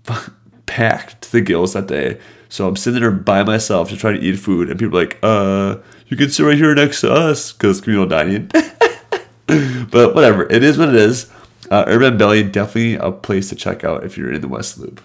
packed 0.66 1.22
to 1.24 1.32
the 1.32 1.42
gills 1.42 1.74
that 1.74 1.88
day. 1.88 2.20
So 2.50 2.68
I'm 2.68 2.76
sitting 2.76 3.02
there 3.02 3.12
by 3.12 3.44
myself 3.44 3.90
to 3.90 3.98
try 3.98 4.12
to 4.12 4.20
eat 4.20 4.38
food, 4.38 4.70
and 4.70 4.80
people 4.80 4.98
are 4.98 5.04
like, 5.04 5.20
"Uh, 5.22 5.78
you 6.08 6.18
can 6.18 6.30
sit 6.30 6.44
right 6.44 6.58
here 6.58 6.74
next 6.74 7.02
to 7.02 7.12
us 7.12 7.54
because 7.54 7.82
communal 7.82 8.08
dining." 8.08 8.48
but 9.92 10.16
whatever, 10.16 10.50
it 10.50 10.64
is 10.64 10.78
what 10.78 10.90
it 10.90 10.96
is. 10.96 11.32
Uh, 11.70 11.84
Urban 11.88 12.18
Belly 12.18 12.44
definitely 12.44 12.96
a 12.96 13.12
place 13.12 13.50
to 13.50 13.56
check 13.56 13.84
out 13.84 14.04
if 14.04 14.18
you're 14.18 14.34
in 14.34 14.42
the 14.42 14.48
West 14.48 14.78
Loop. 14.78 15.02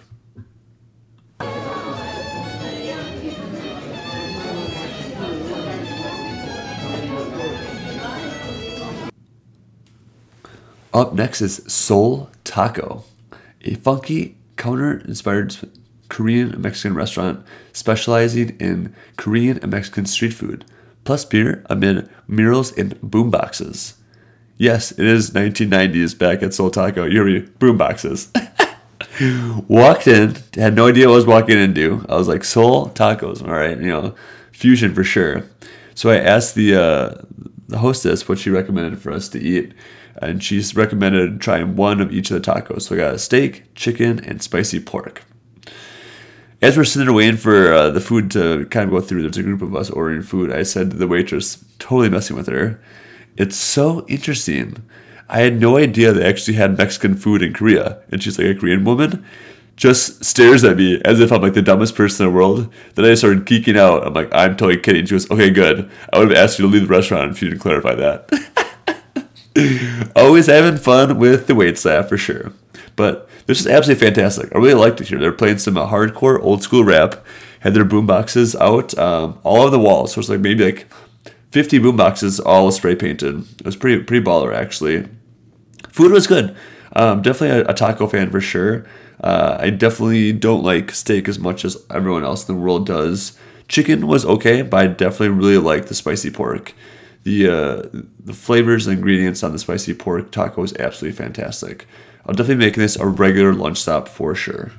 Up 10.95 11.13
next 11.13 11.41
is 11.41 11.61
Soul 11.67 12.29
Taco, 12.45 13.03
a 13.65 13.75
funky 13.75 14.37
counter 14.55 14.99
inspired 14.99 15.53
Korean 16.07 16.53
and 16.53 16.63
Mexican 16.63 16.95
restaurant 16.95 17.45
specializing 17.73 18.55
in 18.61 18.95
Korean 19.17 19.59
and 19.61 19.71
Mexican 19.73 20.05
street 20.05 20.31
food, 20.31 20.63
plus 21.03 21.25
beer 21.25 21.65
amid 21.69 22.09
murals 22.29 22.71
and 22.77 22.95
boomboxes. 23.01 23.95
Yes, 24.57 24.93
it 24.93 25.05
is 25.05 25.31
1990s 25.31 26.17
back 26.17 26.41
at 26.41 26.53
Soul 26.53 26.71
Taco. 26.71 27.09
Me? 27.09 27.41
Boomboxes. 27.59 28.31
Walked 29.67 30.07
in, 30.07 30.37
had 30.53 30.75
no 30.75 30.87
idea 30.87 31.07
what 31.07 31.13
I 31.13 31.15
was 31.17 31.25
walking 31.25 31.57
into. 31.57 32.05
I 32.07 32.15
was 32.15 32.29
like, 32.29 32.45
Soul 32.45 32.87
Tacos, 32.91 33.45
all 33.45 33.53
right, 33.53 33.77
you 33.77 33.89
know, 33.89 34.15
fusion 34.53 34.95
for 34.95 35.03
sure. 35.03 35.43
So 35.93 36.09
I 36.09 36.19
asked 36.19 36.55
the 36.55 36.75
uh, 36.75 37.21
the 37.67 37.79
hostess 37.79 38.29
what 38.29 38.39
she 38.39 38.49
recommended 38.49 39.01
for 39.01 39.11
us 39.11 39.27
to 39.29 39.41
eat 39.41 39.73
and 40.21 40.43
she's 40.43 40.75
recommended 40.75 41.41
trying 41.41 41.75
one 41.75 42.01
of 42.01 42.11
each 42.11 42.31
of 42.31 42.41
the 42.41 42.51
tacos. 42.51 42.83
So 42.83 42.95
I 42.95 42.99
got 42.99 43.13
a 43.13 43.19
steak, 43.19 43.73
chicken, 43.75 44.23
and 44.23 44.41
spicy 44.41 44.79
pork. 44.79 45.23
As 46.61 46.77
we're 46.77 46.85
sitting 46.85 47.13
waiting 47.13 47.37
for 47.37 47.73
uh, 47.73 47.89
the 47.89 48.01
food 48.01 48.31
to 48.31 48.65
kind 48.67 48.85
of 48.85 48.91
go 48.91 49.01
through, 49.01 49.21
there's 49.21 49.37
a 49.37 49.43
group 49.43 49.61
of 49.61 49.75
us 49.75 49.89
ordering 49.89 50.23
food. 50.23 50.51
I 50.51 50.63
said 50.63 50.91
to 50.91 50.97
the 50.97 51.07
waitress, 51.07 51.63
totally 51.79 52.09
messing 52.09 52.35
with 52.35 52.47
her, 52.47 52.81
it's 53.37 53.57
so 53.57 54.05
interesting. 54.07 54.81
I 55.27 55.41
had 55.41 55.59
no 55.59 55.77
idea 55.77 56.13
they 56.13 56.25
actually 56.25 56.53
had 56.55 56.77
Mexican 56.77 57.15
food 57.15 57.41
in 57.41 57.53
Korea. 57.53 58.01
And 58.11 58.23
she's 58.23 58.37
like 58.37 58.47
a 58.47 58.55
Korean 58.55 58.85
woman, 58.85 59.25
just 59.75 60.23
stares 60.23 60.63
at 60.63 60.77
me 60.77 61.01
as 61.03 61.19
if 61.19 61.31
I'm 61.31 61.41
like 61.41 61.53
the 61.53 61.61
dumbest 61.61 61.95
person 61.95 62.25
in 62.25 62.31
the 62.31 62.35
world. 62.35 62.73
Then 62.95 63.05
I 63.05 63.15
started 63.15 63.45
geeking 63.45 63.77
out. 63.77 64.07
I'm 64.07 64.13
like, 64.13 64.33
I'm 64.33 64.55
totally 64.55 64.79
kidding. 64.79 65.05
She 65.05 65.11
goes, 65.11 65.29
okay, 65.29 65.49
good. 65.49 65.89
I 66.13 66.19
would 66.19 66.29
have 66.29 66.37
asked 66.37 66.57
you 66.57 66.65
to 66.65 66.71
leave 66.71 66.87
the 66.87 66.95
restaurant 66.95 67.31
if 67.31 67.41
you 67.41 67.49
didn't 67.49 67.61
clarify 67.61 67.95
that. 67.95 68.29
Always 70.15 70.47
having 70.47 70.77
fun 70.77 71.17
with 71.17 71.47
the 71.47 71.55
wait 71.55 71.77
staff 71.77 72.09
for 72.09 72.17
sure. 72.17 72.51
But 72.95 73.29
this 73.45 73.59
is 73.59 73.67
absolutely 73.67 74.05
fantastic. 74.05 74.53
I 74.53 74.57
really 74.57 74.73
liked 74.73 75.01
it 75.01 75.07
here. 75.07 75.19
They're 75.19 75.31
playing 75.31 75.59
some 75.59 75.75
hardcore 75.75 76.41
old 76.41 76.63
school 76.63 76.83
rap. 76.83 77.25
Had 77.59 77.73
their 77.73 77.85
boom 77.85 78.05
boxes 78.05 78.55
out 78.55 78.95
um, 78.97 79.39
all 79.43 79.61
over 79.61 79.71
the 79.71 79.79
walls. 79.79 80.13
So 80.13 80.19
it's 80.19 80.29
like 80.29 80.39
maybe 80.39 80.63
like 80.63 80.87
50 81.51 81.79
boom 81.79 81.97
boxes 81.97 82.39
all 82.39 82.71
spray 82.71 82.95
painted. 82.95 83.41
It 83.59 83.65
was 83.65 83.75
pretty 83.75 84.03
pretty 84.03 84.23
baller 84.23 84.53
actually. 84.53 85.07
Food 85.89 86.11
was 86.11 86.27
good. 86.27 86.55
Um, 86.95 87.21
definitely 87.21 87.61
a, 87.61 87.69
a, 87.69 87.73
taco 87.73 88.07
fan 88.07 88.29
for 88.29 88.39
sure. 88.39 88.85
Uh, 89.21 89.57
I 89.59 89.69
definitely 89.69 90.31
don't 90.31 90.63
like 90.63 90.91
steak 90.91 91.27
as 91.27 91.39
much 91.39 91.65
as 91.65 91.77
everyone 91.89 92.23
else 92.23 92.47
in 92.47 92.55
the 92.55 92.61
world 92.61 92.85
does. 92.85 93.37
Chicken 93.67 94.07
was 94.07 94.25
okay, 94.25 94.61
but 94.61 94.77
I 94.77 94.87
definitely 94.87 95.29
really 95.29 95.57
like 95.57 95.87
the 95.87 95.95
spicy 95.95 96.29
pork 96.29 96.73
the 97.25 97.49
uh, 97.49 97.81
the 98.23 98.33
flavors 98.33 98.87
and 98.87 98.97
ingredients 98.97 99.43
on 99.43 99.51
the 99.51 99.59
spicy 99.59 99.93
pork 99.93 100.31
taco 100.31 100.63
is 100.63 100.75
absolutely 100.77 101.17
fantastic. 101.17 101.87
I'll 102.25 102.35
definitely 102.35 102.63
make 102.63 102.75
this 102.75 102.95
a 102.95 103.05
regular 103.05 103.53
lunch 103.53 103.79
stop 103.79 104.07
for 104.07 104.33
sure. 104.35 104.71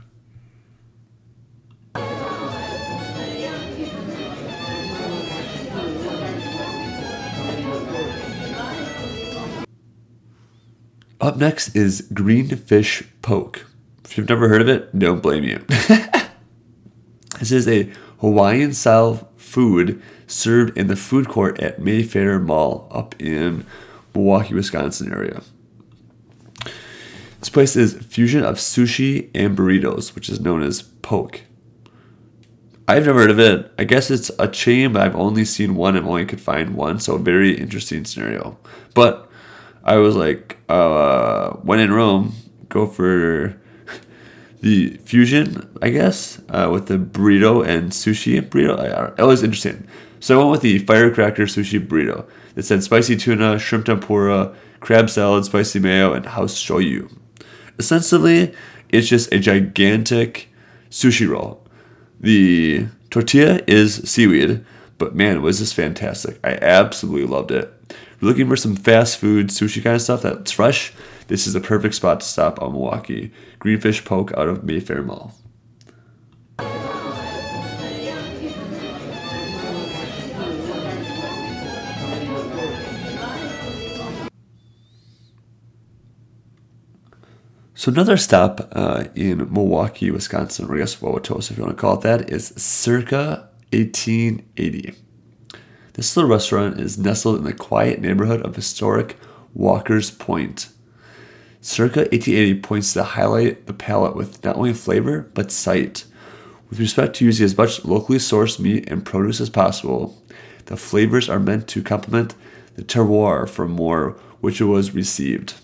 Up 11.21 11.37
next 11.39 11.75
is 11.75 12.03
green 12.15 12.49
fish 12.49 13.03
poke. 13.23 13.67
If 14.05 14.17
you've 14.17 14.29
never 14.29 14.49
heard 14.49 14.63
of 14.63 14.69
it, 14.69 14.97
don't 14.97 15.21
blame 15.21 15.43
you. 15.43 15.65
this 17.41 17.51
is 17.51 17.67
a 17.67 17.91
Hawaiian 18.21 18.73
style 18.73 19.29
food 19.47 20.03
served 20.27 20.77
in 20.77 20.89
the 20.89 20.97
food 20.97 21.29
court 21.29 21.59
at 21.61 21.79
Mayfair 21.79 22.39
Mall 22.39 22.89
up 22.91 23.15
in 23.21 23.65
Milwaukee, 24.15 24.55
Wisconsin 24.55 25.13
area. 25.13 25.43
This 27.39 27.49
place 27.49 27.77
is 27.77 27.95
fusion 27.95 28.43
of 28.45 28.57
sushi 28.57 29.31
and 29.35 29.57
burritos, 29.57 30.15
which 30.15 30.29
is 30.29 30.41
known 30.41 30.63
as 30.63 30.83
poke. 30.83 31.43
I've 32.89 33.07
never 33.07 33.21
heard 33.21 33.31
of 33.31 33.39
it. 33.39 33.73
I 33.79 33.85
guess 33.85 34.11
it's 34.11 34.31
a 34.39 34.49
chain, 34.49 34.93
but 34.93 35.03
I've 35.03 35.17
only 35.17 35.45
seen 35.45 35.75
one 35.75 35.97
and 35.97 36.07
only 36.07 36.25
could 36.25 36.41
find 36.41 36.75
one, 36.75 36.99
so 36.99 37.19
very 37.19 37.57
interesting 37.57 38.05
scenario. 38.05 38.59
But 38.95 39.31
I 39.85 39.97
was 39.97 40.17
like, 40.17 40.59
uh, 40.69 41.51
when 41.63 41.79
in 41.79 41.93
Rome, 41.93 42.35
go 42.69 42.87
for 42.87 43.61
the 44.67 44.99
fusion, 45.05 45.69
I 45.81 45.91
guess, 45.91 46.41
uh, 46.49 46.69
with 46.73 46.87
the 46.87 46.99
burrito 46.99 47.65
and 47.65 47.93
sushi 47.93 48.41
burrito. 48.41 48.77
I, 48.79 49.13
it 49.23 49.25
was 49.25 49.45
interesting. 49.45 49.87
So 50.19 50.35
I 50.35 50.39
went 50.39 50.51
with 50.51 50.63
the 50.63 50.79
firecracker 50.81 51.45
sushi 51.45 51.79
burrito. 51.87 52.29
It 52.57 52.65
said 52.65 52.83
spicy 52.83 53.17
tuna, 53.17 53.61
shrimp 53.61 53.87
tempura, 53.87 54.57
crab 54.81 55.09
salad, 55.09 55.45
spicy 55.45 55.79
mayo, 55.79 56.13
and 56.13 56.27
house 56.27 56.61
shoyu. 56.61 57.17
Essentially, 57.79 58.55
it's 58.89 59.09
just 59.09 59.33
a 59.33 59.39
gigantic 59.39 60.49
sushi 60.91 61.29
roll. 61.29 61.65
The 62.19 62.89
tortilla 63.11 63.61
is 63.69 63.97
seaweed, 64.11 64.65
but 64.99 65.15
man, 65.15 65.43
was 65.43 65.61
this 65.61 65.73
fantastic. 65.73 66.41
I 66.43 66.55
absolutely 66.55 67.27
loved 67.27 67.53
it. 67.53 67.73
If 67.91 68.23
you're 68.23 68.31
looking 68.31 68.49
for 68.49 68.57
some 68.57 68.75
fast 68.75 69.19
food 69.19 69.49
sushi 69.49 69.81
kind 69.83 69.95
of 69.95 70.03
stuff 70.03 70.23
that's 70.23 70.51
fresh, 70.51 70.93
this 71.29 71.47
is 71.47 71.53
the 71.53 71.61
perfect 71.61 71.95
spot 71.95 72.21
to 72.21 72.27
stop 72.27 72.61
on 72.63 72.73
Milwaukee. 72.73 73.33
Greenfish 73.59 74.05
Poke 74.05 74.33
out 74.37 74.49
of 74.49 74.65
Mayfair 74.65 75.03
Mall. 75.03 75.35
So 87.87 87.93
another 87.93 88.17
stop 88.17 88.69
uh, 88.73 89.05
in 89.15 89.53
Milwaukee, 89.53 90.11
Wisconsin, 90.11 90.67
or 90.69 90.75
I 90.75 90.79
guess 90.79 90.97
Wauwatosa, 90.97 91.53
if 91.53 91.59
you 91.59 91.65
want 91.65 91.77
to 91.77 91.81
call 91.81 91.99
it 91.99 92.01
that, 92.01 92.31
is 92.31 92.49
Circa 92.57 93.49
1880. 93.73 94.95
This 95.93 96.17
little 96.17 96.29
restaurant 96.31 96.81
is 96.81 96.99
nestled 96.99 97.39
in 97.39 97.45
the 97.45 97.53
quiet 97.53 98.01
neighborhood 98.01 98.43
of 98.43 98.57
historic 98.57 99.17
Walker's 99.55 100.11
Point. 100.11 100.69
Circa 101.67 102.03
1880 102.03 102.61
points 102.61 102.93
to 102.93 103.03
highlight 103.03 103.67
the 103.67 103.75
palate 103.75 104.15
with 104.15 104.45
not 104.45 104.55
only 104.55 104.73
flavor, 104.73 105.29
but 105.35 105.51
sight. 105.51 106.05
With 106.71 106.79
respect 106.79 107.17
to 107.17 107.25
using 107.25 107.45
as 107.45 107.57
much 107.57 107.85
locally 107.85 108.19
sourced 108.19 108.61
meat 108.61 108.89
and 108.89 109.05
produce 109.05 109.41
as 109.41 109.51
possible, 109.51 110.17
the 110.67 110.77
flavors 110.77 111.29
are 111.29 111.41
meant 111.41 111.67
to 111.67 111.83
complement 111.83 112.37
the 112.77 112.85
terroir 112.85 113.49
from 113.49 113.73
more 113.73 114.11
which 114.41 114.61
it 114.61 114.67
was 114.67 114.95
received. 114.95 115.55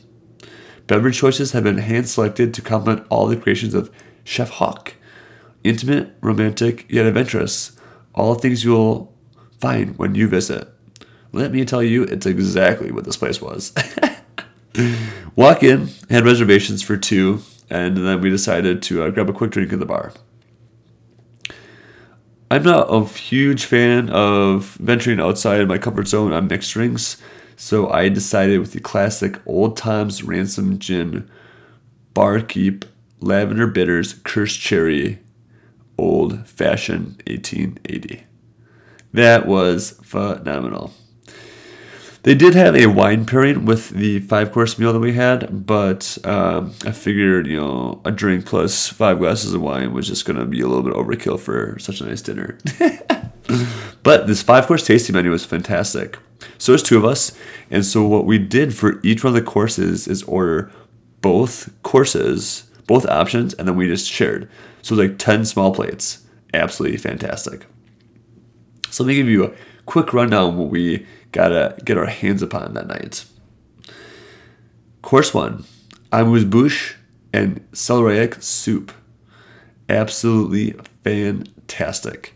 Beverage 0.88 1.18
choices 1.18 1.52
have 1.52 1.62
been 1.62 1.78
hand 1.78 2.08
selected 2.08 2.52
to 2.54 2.62
complement 2.62 3.06
all 3.08 3.28
the 3.28 3.36
creations 3.36 3.72
of 3.72 3.88
Chef 4.24 4.50
Hawk. 4.50 4.94
Intimate, 5.62 6.16
romantic, 6.20 6.84
yet 6.88 7.06
adventurous. 7.06 7.78
All 8.12 8.34
things 8.34 8.64
you'll 8.64 9.16
find 9.60 9.96
when 9.98 10.16
you 10.16 10.26
visit. 10.26 10.68
Let 11.30 11.52
me 11.52 11.64
tell 11.64 11.82
you, 11.82 12.02
it's 12.02 12.26
exactly 12.26 12.90
what 12.90 13.04
this 13.04 13.16
place 13.16 13.40
was. 13.40 13.72
Walk 15.36 15.62
in, 15.62 15.90
had 16.08 16.24
reservations 16.24 16.82
for 16.82 16.96
two, 16.96 17.42
and 17.68 17.96
then 17.96 18.20
we 18.20 18.30
decided 18.30 18.82
to 18.82 19.02
uh, 19.02 19.10
grab 19.10 19.28
a 19.28 19.32
quick 19.32 19.50
drink 19.50 19.72
in 19.72 19.80
the 19.80 19.86
bar. 19.86 20.12
I'm 22.50 22.62
not 22.64 22.92
a 22.92 23.04
huge 23.04 23.64
fan 23.64 24.10
of 24.10 24.74
venturing 24.74 25.20
outside 25.20 25.66
my 25.68 25.78
comfort 25.78 26.08
zone 26.08 26.32
on 26.32 26.48
mixed 26.48 26.72
drinks, 26.72 27.16
so 27.56 27.88
I 27.90 28.08
decided 28.08 28.60
with 28.60 28.72
the 28.72 28.80
classic 28.80 29.40
Old 29.46 29.76
Tom 29.76 30.10
Ransom 30.24 30.78
Gin 30.78 31.30
Barkeep 32.12 32.84
Lavender 33.20 33.66
Bitters 33.66 34.14
Cursed 34.24 34.60
Cherry 34.60 35.20
Old 35.96 36.46
Fashioned 36.46 37.22
1880. 37.26 38.24
That 39.12 39.46
was 39.46 39.92
phenomenal. 40.02 40.92
They 42.22 42.36
did 42.36 42.54
have 42.54 42.76
a 42.76 42.86
wine 42.86 43.26
pairing 43.26 43.64
with 43.64 43.90
the 43.90 44.20
five 44.20 44.52
course 44.52 44.78
meal 44.78 44.92
that 44.92 45.00
we 45.00 45.14
had, 45.14 45.66
but 45.66 46.18
um, 46.24 46.72
I 46.84 46.92
figured, 46.92 47.48
you 47.48 47.56
know, 47.56 48.00
a 48.04 48.12
drink 48.12 48.46
plus 48.46 48.88
five 48.88 49.18
glasses 49.18 49.54
of 49.54 49.60
wine 49.60 49.92
was 49.92 50.06
just 50.06 50.24
going 50.24 50.38
to 50.38 50.44
be 50.44 50.60
a 50.60 50.68
little 50.68 50.84
bit 50.84 50.94
overkill 50.94 51.40
for 51.40 51.76
such 51.80 52.00
a 52.00 52.06
nice 52.06 52.22
dinner. 52.22 52.58
but 54.04 54.28
this 54.28 54.40
five 54.40 54.68
course 54.68 54.86
tasting 54.86 55.14
menu 55.14 55.32
was 55.32 55.44
fantastic. 55.44 56.16
So 56.58 56.70
there's 56.70 56.82
two 56.84 56.96
of 56.96 57.04
us, 57.04 57.36
and 57.70 57.84
so 57.84 58.06
what 58.06 58.24
we 58.24 58.38
did 58.38 58.72
for 58.72 59.00
each 59.02 59.24
one 59.24 59.36
of 59.36 59.44
the 59.44 59.50
courses 59.50 60.06
is 60.06 60.22
order 60.22 60.70
both 61.22 61.70
courses, 61.82 62.70
both 62.86 63.04
options, 63.06 63.52
and 63.54 63.66
then 63.66 63.74
we 63.74 63.88
just 63.88 64.08
shared. 64.08 64.48
So 64.80 64.94
like 64.94 65.18
10 65.18 65.44
small 65.44 65.74
plates. 65.74 66.24
Absolutely 66.54 66.98
fantastic. 66.98 67.66
So 68.90 69.02
let 69.02 69.08
me 69.08 69.14
give 69.14 69.28
you 69.28 69.44
a 69.44 69.52
quick 69.86 70.12
rundown 70.12 70.56
what 70.56 70.68
we 70.68 71.06
gotta 71.32 71.76
get 71.84 71.98
our 71.98 72.06
hands 72.06 72.42
upon 72.42 72.74
that 72.74 72.86
night. 72.86 73.24
Course 75.00 75.34
one, 75.34 75.64
amuse 76.12 76.44
bouche 76.44 76.94
and 77.32 77.60
celeriac 77.72 78.42
soup. 78.42 78.92
Absolutely 79.88 80.74
fantastic. 81.02 82.34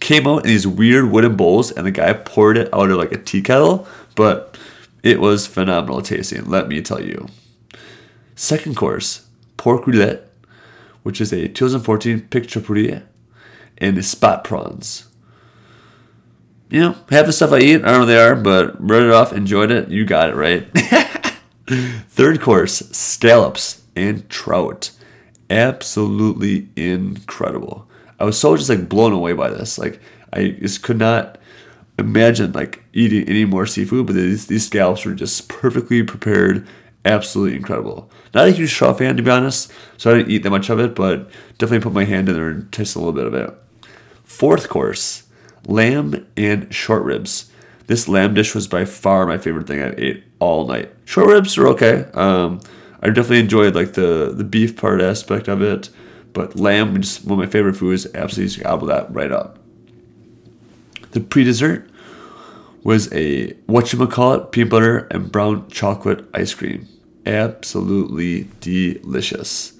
Came 0.00 0.26
out 0.26 0.44
in 0.44 0.48
these 0.48 0.66
weird 0.66 1.10
wooden 1.10 1.36
bowls, 1.36 1.72
and 1.72 1.84
the 1.84 1.90
guy 1.90 2.12
poured 2.12 2.56
it 2.56 2.72
out 2.72 2.90
of 2.90 2.96
like 2.96 3.12
a 3.12 3.18
tea 3.18 3.42
kettle, 3.42 3.86
but 4.14 4.56
it 5.02 5.20
was 5.20 5.46
phenomenal 5.46 6.00
tasting, 6.02 6.44
let 6.44 6.68
me 6.68 6.80
tell 6.80 7.02
you. 7.02 7.26
Second 8.36 8.76
course, 8.76 9.26
pork 9.56 9.84
roulade, 9.84 10.22
which 11.02 11.20
is 11.20 11.32
a 11.32 11.48
2014 11.48 12.28
pic 12.28 12.48
chapourier, 12.48 13.02
and 13.78 14.04
spot 14.04 14.44
prawns 14.44 15.07
you 16.70 16.80
know, 16.80 16.96
half 17.10 17.26
the 17.26 17.32
stuff 17.32 17.52
I 17.52 17.58
eat, 17.58 17.76
I 17.76 17.90
don't 17.90 17.92
know 17.92 17.98
what 18.00 18.04
they 18.06 18.18
are, 18.18 18.34
but 18.34 18.80
read 18.80 19.02
it 19.02 19.12
off, 19.12 19.32
enjoyed 19.32 19.70
it. 19.70 19.88
You 19.88 20.04
got 20.04 20.28
it 20.30 20.34
right. 20.34 20.68
Third 22.08 22.40
course, 22.40 22.78
scallops 22.90 23.82
and 23.96 24.28
trout. 24.28 24.90
Absolutely 25.50 26.68
incredible. 26.76 27.88
I 28.18 28.24
was 28.24 28.38
so 28.38 28.56
just 28.56 28.68
like 28.68 28.88
blown 28.88 29.12
away 29.12 29.32
by 29.32 29.50
this. 29.50 29.78
Like 29.78 30.00
I 30.32 30.48
just 30.48 30.82
could 30.82 30.98
not 30.98 31.38
imagine 31.98 32.52
like 32.52 32.82
eating 32.92 33.28
any 33.28 33.44
more 33.44 33.66
seafood, 33.66 34.06
but 34.06 34.14
these, 34.14 34.46
these 34.46 34.66
scallops 34.66 35.04
were 35.04 35.14
just 35.14 35.48
perfectly 35.48 36.02
prepared. 36.02 36.66
Absolutely 37.04 37.56
incredible. 37.56 38.10
Not 38.34 38.48
a 38.48 38.52
huge 38.52 38.74
trout 38.74 38.98
fan 38.98 39.16
to 39.16 39.22
be 39.22 39.30
honest, 39.30 39.72
so 39.96 40.10
I 40.10 40.18
didn't 40.18 40.30
eat 40.30 40.42
that 40.42 40.50
much 40.50 40.68
of 40.68 40.80
it, 40.80 40.94
but 40.94 41.30
definitely 41.56 41.80
put 41.80 41.92
my 41.92 42.04
hand 42.04 42.28
in 42.28 42.34
there 42.34 42.48
and 42.48 42.70
taste 42.70 42.96
a 42.96 42.98
little 42.98 43.14
bit 43.14 43.26
of 43.26 43.34
it. 43.34 43.54
Fourth 44.24 44.68
course, 44.68 45.22
lamb 45.68 46.26
and 46.36 46.74
short 46.74 47.04
ribs. 47.04 47.50
This 47.86 48.08
lamb 48.08 48.34
dish 48.34 48.54
was 48.54 48.66
by 48.66 48.84
far 48.84 49.26
my 49.26 49.38
favorite 49.38 49.66
thing 49.68 49.80
I 49.80 49.94
ate 49.96 50.24
all 50.40 50.66
night. 50.66 50.92
Short 51.04 51.28
ribs 51.28 51.56
are 51.56 51.68
okay. 51.68 52.06
Um, 52.14 52.60
I 53.00 53.06
definitely 53.08 53.40
enjoyed 53.40 53.74
like 53.76 53.92
the 53.92 54.32
the 54.34 54.44
beef 54.44 54.76
part 54.76 55.00
aspect 55.00 55.46
of 55.46 55.62
it, 55.62 55.90
but 56.32 56.58
lamb 56.58 56.96
is 56.96 57.22
one 57.22 57.38
of 57.38 57.46
my 57.46 57.50
favorite 57.50 57.76
foods. 57.76 58.06
Absolutely 58.14 58.64
gobble 58.64 58.88
that 58.88 59.12
right 59.14 59.30
up. 59.30 59.58
The 61.12 61.20
pre 61.20 61.44
dessert 61.44 61.88
was 62.82 63.12
a 63.12 63.52
what 63.66 63.92
you 63.92 64.06
call 64.06 64.34
it 64.34 64.52
peanut 64.52 64.70
butter 64.70 64.98
and 65.10 65.30
brown 65.30 65.68
chocolate 65.68 66.24
ice 66.34 66.54
cream. 66.54 66.88
Absolutely 67.24 68.48
delicious. 68.60 69.74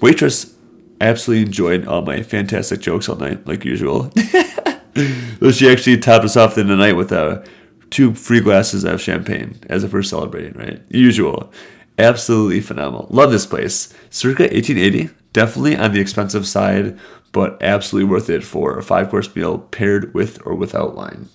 Waitress 0.00 0.54
absolutely 1.00 1.46
enjoyed 1.46 1.86
all 1.86 2.02
my 2.02 2.22
fantastic 2.22 2.80
jokes 2.80 3.08
all 3.08 3.16
night, 3.16 3.46
like 3.46 3.64
usual. 3.64 4.12
so 4.94 5.50
she 5.52 5.68
actually 5.68 5.98
topped 5.98 6.24
us 6.24 6.36
off 6.36 6.58
in 6.58 6.68
the 6.68 6.76
night 6.76 6.96
with 6.96 7.12
uh, 7.12 7.42
two 7.90 8.14
free 8.14 8.40
glasses 8.40 8.84
of 8.84 9.00
champagne 9.00 9.58
as 9.68 9.84
if 9.84 9.92
we're 9.92 10.02
celebrating, 10.02 10.52
right? 10.54 10.82
Usual. 10.88 11.52
Absolutely 11.98 12.60
phenomenal. 12.60 13.06
Love 13.10 13.30
this 13.30 13.46
place. 13.46 13.92
Circa 14.10 14.44
1880, 14.44 15.10
definitely 15.32 15.76
on 15.76 15.92
the 15.92 16.00
expensive 16.00 16.46
side, 16.46 16.98
but 17.32 17.60
absolutely 17.62 18.10
worth 18.10 18.30
it 18.30 18.44
for 18.44 18.78
a 18.78 18.82
five 18.82 19.10
course 19.10 19.34
meal 19.34 19.58
paired 19.58 20.12
with 20.14 20.44
or 20.46 20.54
without 20.54 20.96
wine. 20.96 21.28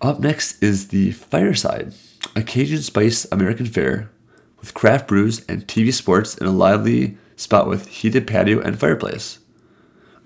Up 0.00 0.20
next 0.20 0.62
is 0.62 0.88
the 0.88 1.12
Fireside, 1.12 1.94
a 2.36 2.42
Cajun 2.42 2.82
Spice 2.82 3.26
American 3.30 3.66
fare 3.66 4.10
with 4.60 4.74
craft 4.74 5.08
brews 5.08 5.44
and 5.46 5.66
TV 5.66 5.92
sports 5.92 6.36
in 6.36 6.46
a 6.46 6.50
lively 6.52 7.16
spot 7.36 7.68
with 7.68 7.88
heated 7.88 8.26
patio 8.26 8.60
and 8.60 8.78
fireplace. 8.78 9.38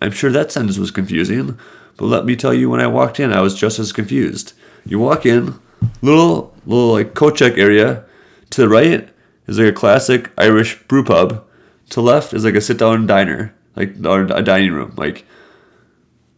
I'm 0.01 0.13
sure 0.13 0.31
that 0.31 0.53
sentence 0.53 0.79
was 0.79 0.91
confusing, 0.91 1.59
but 1.97 2.07
let 2.07 2.25
me 2.25 2.37
tell 2.37 2.55
you, 2.55 2.71
when 2.71 2.81
I 2.81 2.87
walked 2.87 3.19
in, 3.19 3.33
I 3.33 3.41
was 3.41 3.59
just 3.59 3.79
as 3.79 3.93
confused. 3.93 4.53
You 4.87 4.99
walk 4.99 5.27
in, 5.27 5.59
little 6.01 6.55
little 6.67 6.93
like 6.93 7.15
check 7.35 7.59
area. 7.59 8.05
To 8.51 8.63
the 8.63 8.69
right 8.69 9.09
is 9.47 9.59
like 9.59 9.69
a 9.69 9.73
classic 9.73 10.31
Irish 10.39 10.81
brew 10.85 11.05
pub. 11.05 11.45
To 11.91 11.97
the 11.97 12.03
left 12.03 12.33
is 12.33 12.45
like 12.45 12.55
a 12.55 12.61
sit 12.61 12.79
down 12.79 13.07
diner, 13.07 13.55
like 13.77 13.97
a 13.97 14.43
dining 14.43 14.73
room. 14.73 14.95
Like 14.97 15.27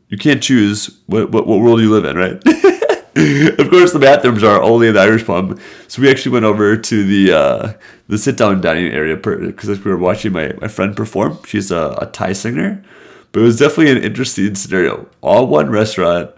you 0.08 0.16
can't 0.16 0.42
choose 0.42 0.98
what 1.06 1.30
what, 1.30 1.46
what 1.46 1.60
world 1.60 1.80
you 1.80 1.90
live 1.90 2.04
in, 2.04 2.16
right? 2.16 2.42
of 3.16 3.70
course, 3.70 3.92
the 3.92 3.98
bathrooms 3.98 4.44
are 4.44 4.62
only 4.62 4.86
in 4.86 4.94
the 4.94 5.00
Irish 5.00 5.26
pub. 5.26 5.58
So 5.88 6.00
we 6.00 6.08
actually 6.08 6.30
went 6.30 6.44
over 6.44 6.76
to 6.76 7.04
the 7.04 7.32
uh, 7.32 7.72
the 8.06 8.16
sit 8.16 8.36
down 8.36 8.60
dining 8.60 8.92
area 8.92 9.16
because 9.16 9.84
we 9.84 9.90
were 9.90 9.98
watching 9.98 10.32
my, 10.32 10.52
my 10.60 10.68
friend 10.68 10.96
perform. 10.96 11.38
She's 11.44 11.72
a, 11.72 11.98
a 12.00 12.06
Thai 12.06 12.34
singer, 12.34 12.84
but 13.32 13.40
it 13.40 13.42
was 13.42 13.58
definitely 13.58 13.90
an 13.90 14.04
interesting 14.04 14.54
scenario. 14.54 15.08
All 15.22 15.48
one 15.48 15.70
restaurant, 15.70 16.30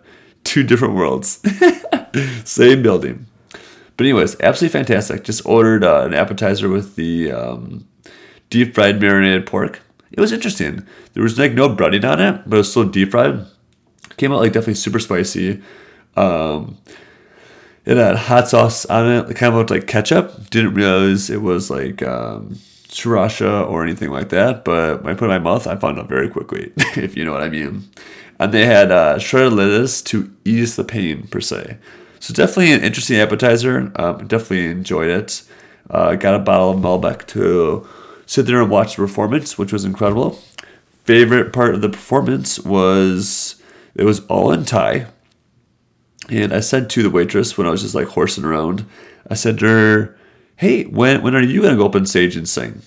two 0.45 0.63
different 0.63 0.95
worlds, 0.95 1.43
same 2.45 2.83
building. 2.83 3.27
But 3.99 4.07
anyways, 4.07 4.41
absolutely 4.41 4.73
fantastic. 4.73 5.25
Just 5.25 5.45
ordered 5.45 5.85
uh, 5.85 6.07
an 6.07 6.15
appetizer 6.15 6.71
with 6.71 6.97
the 6.97 7.33
um, 7.33 7.87
deep 8.49 8.75
fried 8.75 8.99
marinated 8.99 9.45
pork. 9.45 9.83
It 10.11 10.21
was 10.21 10.33
interesting. 10.33 10.87
There 11.13 11.23
was 11.23 11.39
like 11.39 11.53
no 11.53 11.69
breading 11.69 12.11
on 12.11 12.19
it, 12.19 12.43
but 12.47 12.57
it 12.57 12.59
was 12.59 12.71
still 12.71 12.89
deep 12.89 13.11
fried. 13.11 13.45
Came 14.17 14.33
out 14.33 14.41
like 14.41 14.53
definitely 14.53 14.75
super 14.75 14.99
spicy 14.99 15.63
um, 16.17 16.79
it 17.85 17.97
had 17.97 18.17
hot 18.17 18.49
sauce 18.49 18.85
on 18.87 19.11
it. 19.11 19.31
It 19.31 19.35
kind 19.35 19.53
of 19.53 19.59
looked 19.59 19.71
like 19.71 19.87
ketchup. 19.87 20.51
Didn't 20.51 20.75
realize 20.75 21.31
it 21.31 21.43
was 21.43 21.71
like 21.71 22.03
um, 22.03 22.57
sriracha 22.89 23.69
or 23.69 23.83
anything 23.83 24.11
like 24.11 24.29
that. 24.29 24.65
But 24.65 25.03
when 25.03 25.15
I 25.15 25.19
put 25.19 25.31
it 25.31 25.35
in 25.35 25.43
my 25.43 25.51
mouth, 25.51 25.67
I 25.67 25.77
found 25.77 25.99
out 25.99 26.09
very 26.09 26.29
quickly, 26.29 26.73
if 26.97 27.17
you 27.17 27.25
know 27.25 27.33
what 27.33 27.43
I 27.43 27.49
mean. 27.49 27.89
And 28.39 28.53
they 28.53 28.67
had 28.67 28.93
uh, 28.93 29.19
shredded 29.19 29.53
lettuce 29.55 30.03
to 30.03 30.33
ease 30.45 30.77
the 30.77 30.85
pain, 30.85 31.27
per 31.27 31.41
se. 31.41 31.79
So 32.21 32.33
definitely 32.33 32.73
an 32.73 32.83
interesting 32.83 33.19
appetizer. 33.19 33.93
Um, 33.97 34.27
definitely 34.29 34.67
enjoyed 34.67 35.11
it. 35.11 35.43
Uh, 35.91 36.15
got 36.15 36.35
a 36.35 36.39
bottle 36.39 36.71
of 36.71 36.79
Malbec 36.79 37.27
to 37.29 37.87
sit 38.27 38.47
there 38.47 38.63
and 38.63 38.71
watch 38.71 38.97
the 38.97 39.03
performance, 39.03 39.59
which 39.59 39.73
was 39.73 39.85
incredible. 39.85 40.39
favorite 41.05 41.53
part 41.53 41.75
of 41.75 41.81
the 41.81 41.89
performance 41.89 42.61
was 42.61 43.57
it 43.95 44.05
was 44.05 44.21
all 44.27 44.53
in 44.53 44.65
Thai. 44.65 45.07
And 46.33 46.55
I 46.55 46.61
said 46.61 46.89
to 46.91 47.03
the 47.03 47.11
waitress 47.11 47.59
when 47.59 47.67
I 47.67 47.71
was 47.71 47.83
just 47.83 47.95
like 47.95 48.09
horsing 48.09 48.45
around, 48.45 48.87
I 49.29 49.35
said 49.35 49.59
to 49.59 49.67
her, 49.67 50.19
Hey, 50.57 50.85
when, 50.85 51.21
when 51.23 51.37
are 51.37 51.43
you 51.43 51.61
going 51.61 51.75
to 51.75 51.77
go 51.77 51.85
up 51.85 51.95
on 51.95 52.07
stage 52.07 52.37
and 52.37 52.49
sing? 52.49 52.81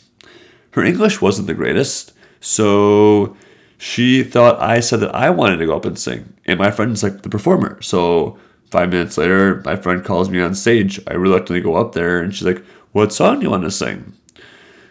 Her 0.72 0.84
English 0.84 1.22
wasn't 1.22 1.46
the 1.46 1.54
greatest, 1.54 2.14
so 2.40 3.38
she 3.78 4.24
thought 4.24 4.60
I 4.60 4.80
said 4.80 5.00
that 5.02 5.14
I 5.14 5.30
wanted 5.30 5.58
to 5.58 5.68
go 5.68 5.76
up 5.76 5.86
and 5.86 5.98
sing. 5.98 6.34
And 6.46 6.58
my 6.58 6.72
friend's 6.72 7.04
like 7.04 7.22
the 7.22 7.30
performer. 7.30 7.80
So 7.84 8.40
five 8.72 8.90
minutes 8.90 9.16
later, 9.16 9.62
my 9.64 9.76
friend 9.76 10.04
calls 10.04 10.28
me 10.28 10.42
on 10.42 10.56
stage. 10.56 11.00
I 11.06 11.14
reluctantly 11.14 11.62
go 11.62 11.76
up 11.76 11.94
there 11.94 12.20
and 12.20 12.34
she's 12.34 12.48
like, 12.48 12.66
What 12.94 13.14
song 13.14 13.40
do 13.40 13.44
you 13.44 13.52
want 13.52 13.64
to 13.64 13.72
sing? 13.72 14.14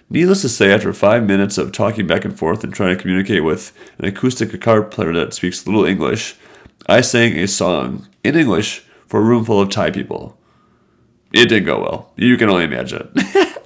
Needless 0.09 0.43
to 0.43 0.49
say, 0.49 0.73
after 0.73 0.93
five 0.93 1.25
minutes 1.25 1.59
of 1.59 1.73
talking 1.73 2.07
back 2.07 2.25
and 2.25 2.39
forth 2.39 2.63
and 2.63 2.73
trying 2.73 2.97
to 2.97 3.03
communicate 3.03 3.43
with 3.43 3.73
an 3.99 4.05
acoustic 4.05 4.53
guitar 4.53 4.81
player 4.85 5.13
that 5.13 5.35
speaks 5.35 5.67
little 5.67 5.85
English, 5.85 6.37
I 6.87 7.01
sang 7.01 7.37
a 7.37 7.49
song 7.49 8.07
in 8.25 8.35
English 8.37 8.85
for 9.07 9.21
a 9.21 9.23
room 9.23 9.45
full 9.45 9.61
of 9.61 9.71
Thai 9.71 9.91
people. 9.91 10.37
It 11.33 11.49
didn't 11.49 11.67
go 11.67 11.81
well. 11.81 12.13
You 12.17 12.37
can 12.37 12.49
only 12.49 12.65
imagine. 12.65 13.13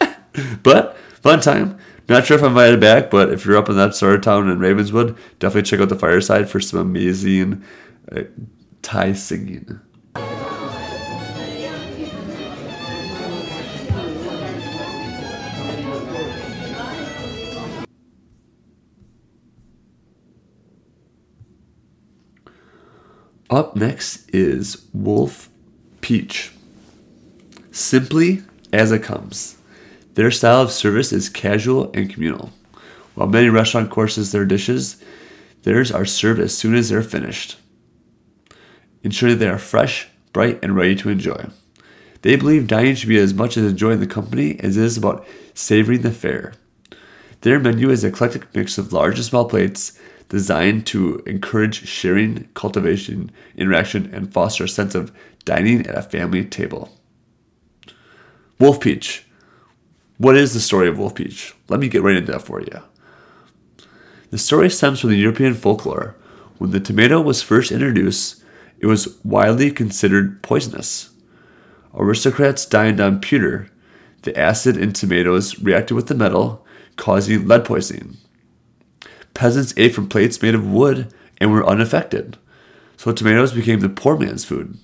but 0.62 0.96
fun 1.22 1.40
time. 1.40 1.78
Not 2.08 2.24
sure 2.24 2.38
if 2.38 2.42
I'm 2.42 2.50
invited 2.50 2.80
back, 2.80 3.10
but 3.10 3.30
if 3.30 3.44
you're 3.44 3.58
up 3.58 3.68
in 3.68 3.76
that 3.76 3.94
sort 3.94 4.14
of 4.14 4.22
town 4.22 4.48
in 4.48 4.58
Ravenswood, 4.58 5.16
definitely 5.38 5.68
check 5.68 5.80
out 5.80 5.90
the 5.90 5.94
Fireside 5.94 6.48
for 6.48 6.58
some 6.58 6.80
amazing 6.80 7.62
uh, 8.10 8.22
Thai 8.80 9.12
singing. 9.12 9.80
Up 23.50 23.74
next 23.74 24.28
is 24.34 24.84
Wolf 24.92 25.48
Peach. 26.02 26.52
Simply 27.70 28.42
as 28.74 28.92
it 28.92 29.02
comes. 29.02 29.56
Their 30.14 30.30
style 30.30 30.60
of 30.60 30.70
service 30.70 31.14
is 31.14 31.30
casual 31.30 31.90
and 31.94 32.10
communal. 32.10 32.52
While 33.14 33.28
many 33.28 33.48
restaurant 33.48 33.90
courses 33.90 34.32
their 34.32 34.44
dishes, 34.44 35.02
theirs 35.62 35.90
are 35.90 36.04
served 36.04 36.40
as 36.40 36.54
soon 36.54 36.74
as 36.74 36.90
they're 36.90 37.02
finished, 37.02 37.56
ensuring 39.02 39.38
they 39.38 39.48
are 39.48 39.58
fresh, 39.58 40.08
bright, 40.34 40.58
and 40.62 40.76
ready 40.76 40.94
to 40.96 41.08
enjoy. 41.08 41.46
They 42.20 42.36
believe 42.36 42.66
dining 42.66 42.96
should 42.96 43.08
be 43.08 43.18
as 43.18 43.32
much 43.32 43.56
as 43.56 43.64
enjoying 43.64 44.00
the 44.00 44.06
company 44.06 44.60
as 44.60 44.76
it 44.76 44.84
is 44.84 44.98
about 44.98 45.26
savoring 45.54 46.02
the 46.02 46.10
fare. 46.10 46.52
Their 47.40 47.58
menu 47.58 47.88
is 47.88 48.04
an 48.04 48.10
eclectic 48.12 48.54
mix 48.54 48.76
of 48.76 48.92
large 48.92 49.16
and 49.16 49.24
small 49.24 49.46
plates 49.46 49.98
designed 50.28 50.86
to 50.86 51.22
encourage 51.26 51.86
sharing, 51.86 52.48
cultivation, 52.54 53.30
interaction, 53.56 54.12
and 54.14 54.32
foster 54.32 54.64
a 54.64 54.68
sense 54.68 54.94
of 54.94 55.12
dining 55.44 55.86
at 55.86 55.96
a 55.96 56.02
family 56.02 56.44
table. 56.44 56.90
Wolf 58.58 58.80
Peach. 58.80 59.24
What 60.18 60.36
is 60.36 60.52
the 60.52 60.60
story 60.60 60.88
of 60.88 60.98
Wolf 60.98 61.14
Peach? 61.14 61.54
Let 61.68 61.80
me 61.80 61.88
get 61.88 62.02
right 62.02 62.16
into 62.16 62.32
that 62.32 62.42
for 62.42 62.60
you. 62.60 62.82
The 64.30 64.38
story 64.38 64.68
stems 64.68 65.00
from 65.00 65.10
the 65.10 65.16
European 65.16 65.54
folklore. 65.54 66.16
When 66.58 66.72
the 66.72 66.80
tomato 66.80 67.20
was 67.20 67.40
first 67.40 67.70
introduced, 67.70 68.42
it 68.78 68.86
was 68.86 69.18
widely 69.24 69.70
considered 69.70 70.42
poisonous. 70.42 71.10
Aristocrats 71.94 72.66
dined 72.66 73.00
on 73.00 73.20
pewter. 73.20 73.70
The 74.22 74.38
acid 74.38 74.76
in 74.76 74.92
tomatoes 74.92 75.58
reacted 75.60 75.94
with 75.94 76.08
the 76.08 76.14
metal, 76.14 76.66
causing 76.96 77.46
lead 77.46 77.64
poisoning. 77.64 78.18
Peasants 79.38 79.72
ate 79.76 79.94
from 79.94 80.08
plates 80.08 80.42
made 80.42 80.56
of 80.56 80.66
wood 80.66 81.14
and 81.40 81.52
were 81.52 81.64
unaffected, 81.64 82.36
so 82.96 83.12
tomatoes 83.12 83.52
became 83.52 83.78
the 83.78 83.88
poor 83.88 84.18
man's 84.18 84.44
food. 84.44 84.76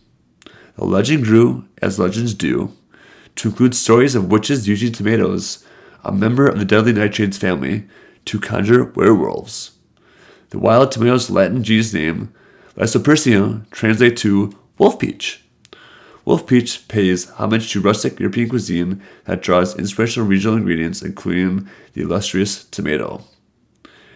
The 0.77 0.85
legend 0.85 1.25
grew, 1.25 1.65
as 1.83 1.99
legends 1.99 2.35
do, 2.35 2.73
to 3.35 3.49
include 3.49 3.75
stories 3.75 4.15
of 4.15 4.31
witches 4.31 4.69
using 4.69 4.93
tomatoes, 4.93 5.67
a 6.05 6.13
member 6.13 6.47
of 6.47 6.61
the 6.61 6.65
deadly 6.65 6.93
nightshades 6.93 7.37
family, 7.37 7.89
to 8.27 8.39
conjure 8.39 8.93
werewolves. 8.95 9.73
The 10.51 10.61
wild 10.61 10.93
tomato's 10.93 11.31
Latin 11.31 11.65
genus 11.65 11.93
name, 11.93 12.33
Lycopersicon, 12.77 13.69
translates 13.73 14.23
to 14.23 14.57
wolf 14.79 15.01
peach. 15.01 15.43
Wolf 16.25 16.47
Peach 16.47 16.87
pays 16.87 17.29
homage 17.29 17.73
to 17.73 17.81
rustic 17.81 18.21
European 18.21 18.51
cuisine 18.51 19.03
that 19.25 19.43
draws 19.43 19.77
inspirational 19.77 20.29
regional 20.29 20.57
ingredients, 20.57 21.03
including 21.03 21.69
the 21.95 22.03
illustrious 22.03 22.65
tomato. 22.67 23.25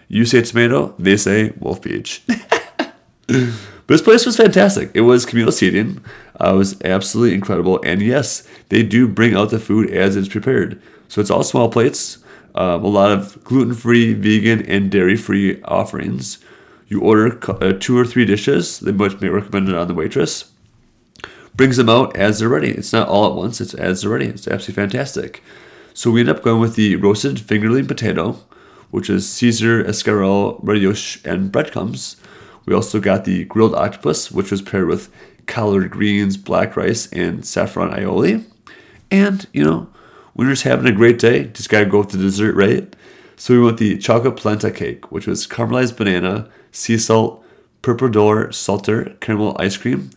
You 0.09 0.25
say 0.25 0.41
tomato, 0.41 0.95
they 0.99 1.19
say 1.19 1.53
Wolf 1.61 1.83
Peach. 1.83 2.23
this 3.27 4.03
place 4.03 4.25
was 4.25 4.39
fantastic. 4.39 4.91
It 4.95 5.03
was 5.03 5.27
communal 5.27 5.53
seating. 5.53 6.03
Uh, 6.41 6.55
it 6.55 6.57
was 6.57 6.81
absolutely 6.83 7.35
incredible. 7.35 7.79
And 7.85 8.01
yes, 8.01 8.49
they 8.71 8.83
do 8.83 9.07
bring 9.07 9.35
out 9.35 9.51
the 9.51 9.59
food 9.59 9.91
as 9.91 10.17
it's 10.17 10.29
prepared. 10.29 10.81
So 11.09 11.21
it's 11.21 11.31
all 11.31 11.43
small 11.43 11.69
plates, 11.69 12.19
um, 12.55 12.85
a 12.85 12.89
lot 12.89 13.13
of 13.13 13.43
gluten 13.45 13.75
free, 13.75 14.15
vegan, 14.15 14.65
and 14.67 14.91
dairy 14.91 15.17
free 15.17 15.63
offerings. 15.65 16.39
You 16.87 17.03
order 17.03 17.39
uh, 17.63 17.75
two 17.79 17.99
or 17.99 18.07
three 18.07 18.25
dishes, 18.25 18.81
they 18.81 18.93
might 18.93 19.21
be 19.21 19.29
recommended 19.29 19.75
on 19.75 19.89
the 19.89 19.95
waitress. 19.95 20.53
Brings 21.55 21.77
them 21.77 21.91
out 21.91 22.17
as 22.17 22.39
they're 22.39 22.49
ready. 22.49 22.71
It's 22.71 22.93
not 22.93 23.09
all 23.09 23.27
at 23.27 23.35
once, 23.35 23.61
it's 23.61 23.75
as 23.75 24.03
they're 24.03 24.11
ready. 24.11 24.27
It's 24.27 24.49
absolutely 24.49 24.83
fantastic. 24.83 25.43
So 25.93 26.11
we 26.11 26.21
end 26.21 26.29
up 26.31 26.43
going 26.43 26.61
with 26.61 26.77
the 26.77 26.97
roasted 26.97 27.37
fingerling 27.37 27.89
potato 27.89 28.39
which 28.91 29.11
is 29.11 29.29
Caesar, 29.29 29.85
escarole, 29.85 30.63
brioche, 30.63 31.19
and 31.25 31.53
breadcrumbs. 31.53 32.17
We 32.67 32.75
also 32.75 33.01
got 33.01 33.25
the 33.25 33.45
grilled 33.45 33.75
octopus, 33.75 34.31
which 34.31 34.51
was 34.51 34.63
paired 34.63 34.89
with 34.89 35.11
collard 35.47 35.91
greens, 35.91 36.37
black 36.37 36.77
rice, 36.77 37.11
and 37.13 37.45
saffron 37.45 37.91
aioli. 37.91 38.45
And, 39.11 39.47
you 39.53 39.65
know, 39.65 39.89
you're 40.37 40.51
just 40.51 40.63
having 40.63 40.87
a 40.87 40.95
great 40.95 41.19
day, 41.19 41.45
just 41.45 41.69
gotta 41.69 41.87
go 41.87 41.99
with 42.01 42.11
the 42.11 42.19
dessert, 42.19 42.55
right? 42.55 42.95
So 43.37 43.55
we 43.55 43.61
went 43.61 43.79
the 43.79 43.99
chocolate 43.99 44.37
polenta 44.37 44.71
cake, 44.71 45.11
which 45.11 45.27
was 45.27 45.47
caramelized 45.47 45.97
banana, 45.97 46.49
sea 46.71 46.99
salt, 46.99 47.45
purple 47.83 48.09
door, 48.09 48.53
salter, 48.53 49.17
caramel 49.21 49.57
ice 49.59 49.77
cream. 49.77 50.11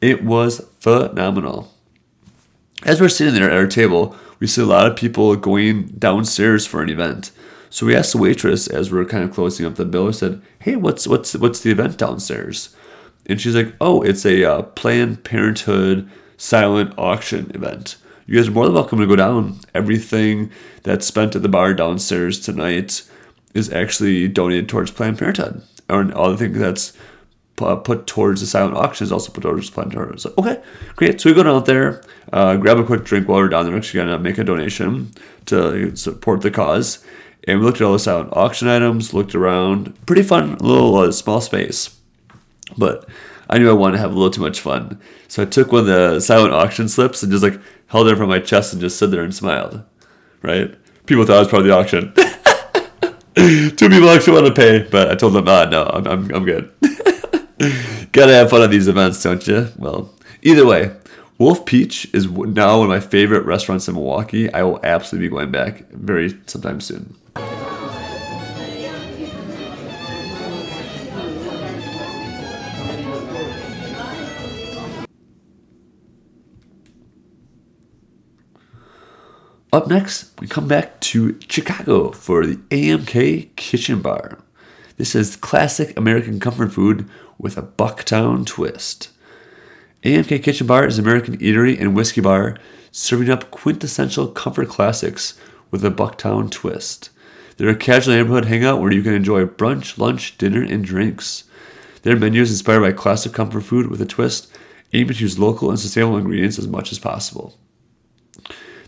It 0.00 0.24
was 0.24 0.66
phenomenal. 0.80 1.72
As 2.84 3.00
we're 3.00 3.08
sitting 3.08 3.34
there 3.34 3.50
at 3.50 3.56
our 3.56 3.66
table, 3.66 4.16
we 4.40 4.46
see 4.46 4.62
a 4.62 4.66
lot 4.66 4.86
of 4.86 4.96
people 4.96 5.34
going 5.36 5.86
downstairs 5.98 6.66
for 6.66 6.82
an 6.82 6.90
event. 6.90 7.30
So 7.74 7.86
we 7.86 7.96
asked 7.96 8.12
the 8.12 8.18
waitress 8.18 8.68
as 8.68 8.92
we 8.92 9.00
are 9.00 9.04
kind 9.04 9.24
of 9.24 9.32
closing 9.32 9.66
up 9.66 9.74
the 9.74 9.84
bill. 9.84 10.06
We 10.06 10.12
said, 10.12 10.40
"Hey, 10.60 10.76
what's 10.76 11.08
what's 11.08 11.34
what's 11.34 11.58
the 11.58 11.72
event 11.72 11.98
downstairs?" 11.98 12.72
And 13.26 13.40
she's 13.40 13.56
like, 13.56 13.74
"Oh, 13.80 14.00
it's 14.00 14.24
a 14.24 14.44
uh, 14.44 14.62
Planned 14.62 15.24
Parenthood 15.24 16.08
silent 16.36 16.94
auction 16.96 17.50
event. 17.52 17.96
You 18.26 18.36
guys 18.36 18.46
are 18.46 18.52
more 18.52 18.66
than 18.66 18.74
welcome 18.74 19.00
to 19.00 19.08
go 19.08 19.16
down. 19.16 19.58
Everything 19.74 20.52
that's 20.84 21.04
spent 21.04 21.34
at 21.34 21.42
the 21.42 21.48
bar 21.48 21.74
downstairs 21.74 22.38
tonight 22.38 23.02
is 23.54 23.72
actually 23.72 24.28
donated 24.28 24.68
towards 24.68 24.92
Planned 24.92 25.18
Parenthood, 25.18 25.60
and 25.88 26.14
all 26.14 26.30
the 26.30 26.36
things 26.36 26.56
that's 26.56 26.92
put 27.56 28.06
towards 28.06 28.40
the 28.40 28.46
silent 28.46 28.76
auction 28.76 29.04
is 29.04 29.10
also 29.10 29.32
put 29.32 29.42
towards 29.42 29.70
Planned 29.70 29.90
Parenthood. 29.90 30.20
So 30.20 30.32
okay, 30.38 30.62
great. 30.94 31.20
So 31.20 31.28
we 31.28 31.34
go 31.34 31.42
down 31.42 31.64
there, 31.64 32.04
uh, 32.32 32.54
grab 32.54 32.78
a 32.78 32.84
quick 32.84 33.02
drink 33.02 33.26
while 33.26 33.40
we're 33.40 33.48
down 33.48 33.66
there. 33.66 33.76
Actually, 33.76 34.04
gonna 34.04 34.20
make 34.20 34.38
a 34.38 34.44
donation 34.44 35.10
to 35.46 35.96
support 35.96 36.42
the 36.42 36.52
cause." 36.52 37.04
And 37.46 37.58
we 37.58 37.64
looked 37.64 37.80
at 37.80 37.84
all 37.84 37.92
the 37.92 37.98
silent 37.98 38.30
auction 38.32 38.68
items, 38.68 39.12
looked 39.12 39.34
around. 39.34 39.94
Pretty 40.06 40.22
fun, 40.22 40.56
little 40.56 40.96
uh, 40.96 41.12
small 41.12 41.40
space. 41.40 41.98
But 42.76 43.08
I 43.50 43.58
knew 43.58 43.68
I 43.68 43.74
wanted 43.74 43.96
to 43.96 44.02
have 44.02 44.12
a 44.12 44.14
little 44.14 44.30
too 44.30 44.40
much 44.40 44.60
fun. 44.60 45.00
So 45.28 45.42
I 45.42 45.46
took 45.46 45.70
one 45.70 45.80
of 45.82 45.86
the 45.86 46.20
silent 46.20 46.54
auction 46.54 46.88
slips 46.88 47.22
and 47.22 47.30
just 47.30 47.44
like 47.44 47.60
held 47.88 48.08
it 48.08 48.16
from 48.16 48.30
my 48.30 48.40
chest 48.40 48.72
and 48.72 48.80
just 48.80 48.96
stood 48.96 49.10
there 49.10 49.22
and 49.22 49.34
smiled. 49.34 49.82
Right? 50.42 50.74
People 51.06 51.26
thought 51.26 51.36
I 51.36 51.40
was 51.40 51.48
part 51.48 51.60
of 51.60 51.66
the 51.66 51.74
auction. 51.74 52.12
Two 53.76 53.88
people 53.88 54.08
actually 54.08 54.32
wanted 54.32 54.54
to 54.54 54.54
pay, 54.54 54.88
but 54.90 55.10
I 55.10 55.14
told 55.14 55.34
them, 55.34 55.48
ah, 55.48 55.64
no, 55.64 55.84
I'm, 55.84 56.06
I'm, 56.06 56.34
I'm 56.34 56.44
good. 56.44 56.72
Gotta 58.12 58.32
have 58.32 58.50
fun 58.50 58.62
at 58.62 58.70
these 58.70 58.88
events, 58.88 59.22
don't 59.22 59.46
you? 59.46 59.68
Well, 59.76 60.14
either 60.42 60.64
way, 60.64 60.92
Wolf 61.36 61.66
Peach 61.66 62.08
is 62.14 62.28
now 62.28 62.78
one 62.78 62.86
of 62.86 62.88
my 62.88 63.00
favorite 63.00 63.44
restaurants 63.44 63.88
in 63.88 63.94
Milwaukee. 63.94 64.52
I 64.52 64.62
will 64.62 64.80
absolutely 64.84 65.28
be 65.28 65.32
going 65.32 65.50
back 65.50 65.88
very 65.90 66.38
sometime 66.46 66.80
soon. 66.80 67.16
Up 79.74 79.88
next, 79.88 80.30
we 80.40 80.46
come 80.46 80.68
back 80.68 81.00
to 81.00 81.36
Chicago 81.48 82.12
for 82.12 82.46
the 82.46 82.58
AMK 82.70 83.56
Kitchen 83.56 84.00
Bar. 84.00 84.38
This 84.98 85.16
is 85.16 85.34
classic 85.34 85.98
American 85.98 86.38
comfort 86.38 86.72
food 86.72 87.10
with 87.38 87.58
a 87.58 87.62
Bucktown 87.62 88.46
twist. 88.46 89.08
AMK 90.04 90.44
Kitchen 90.44 90.68
Bar 90.68 90.86
is 90.86 90.96
an 90.96 91.04
American 91.04 91.38
eatery 91.38 91.76
and 91.76 91.96
whiskey 91.96 92.20
bar 92.20 92.56
serving 92.92 93.28
up 93.28 93.50
quintessential 93.50 94.28
comfort 94.28 94.68
classics 94.68 95.36
with 95.72 95.84
a 95.84 95.90
Bucktown 95.90 96.52
twist. 96.52 97.10
They're 97.56 97.68
a 97.68 97.74
casual 97.74 98.14
neighborhood 98.14 98.44
hangout 98.44 98.80
where 98.80 98.92
you 98.92 99.02
can 99.02 99.14
enjoy 99.14 99.44
brunch, 99.44 99.98
lunch, 99.98 100.38
dinner, 100.38 100.62
and 100.62 100.84
drinks. 100.84 101.42
Their 102.02 102.14
menu 102.14 102.42
is 102.42 102.52
inspired 102.52 102.82
by 102.82 102.92
classic 102.92 103.32
comfort 103.32 103.62
food 103.62 103.88
with 103.88 104.00
a 104.00 104.06
twist, 104.06 104.56
aiming 104.92 105.14
to 105.14 105.20
use 105.24 105.36
local 105.36 105.70
and 105.70 105.80
sustainable 105.80 106.18
ingredients 106.18 106.60
as 106.60 106.68
much 106.68 106.92
as 106.92 107.00
possible. 107.00 107.58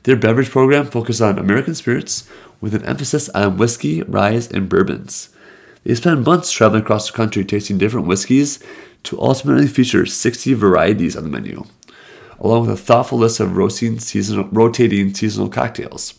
Their 0.06 0.14
beverage 0.14 0.50
program 0.50 0.86
focuses 0.86 1.20
on 1.20 1.36
American 1.36 1.74
spirits 1.74 2.28
with 2.60 2.76
an 2.76 2.84
emphasis 2.84 3.28
on 3.30 3.56
whiskey, 3.56 4.04
rye, 4.04 4.40
and 4.52 4.68
bourbons. 4.68 5.30
They 5.82 5.96
spend 5.96 6.24
months 6.24 6.52
traveling 6.52 6.82
across 6.82 7.10
the 7.10 7.16
country 7.16 7.44
tasting 7.44 7.76
different 7.76 8.06
whiskeys 8.06 8.62
to 9.02 9.20
ultimately 9.20 9.66
feature 9.66 10.06
60 10.06 10.54
varieties 10.54 11.16
on 11.16 11.24
the 11.24 11.28
menu, 11.28 11.64
along 12.38 12.60
with 12.60 12.70
a 12.70 12.80
thoughtful 12.80 13.18
list 13.18 13.40
of 13.40 13.56
rotating 13.56 13.98
seasonal, 13.98 14.44
rotating 14.52 15.12
seasonal 15.12 15.48
cocktails. 15.48 16.14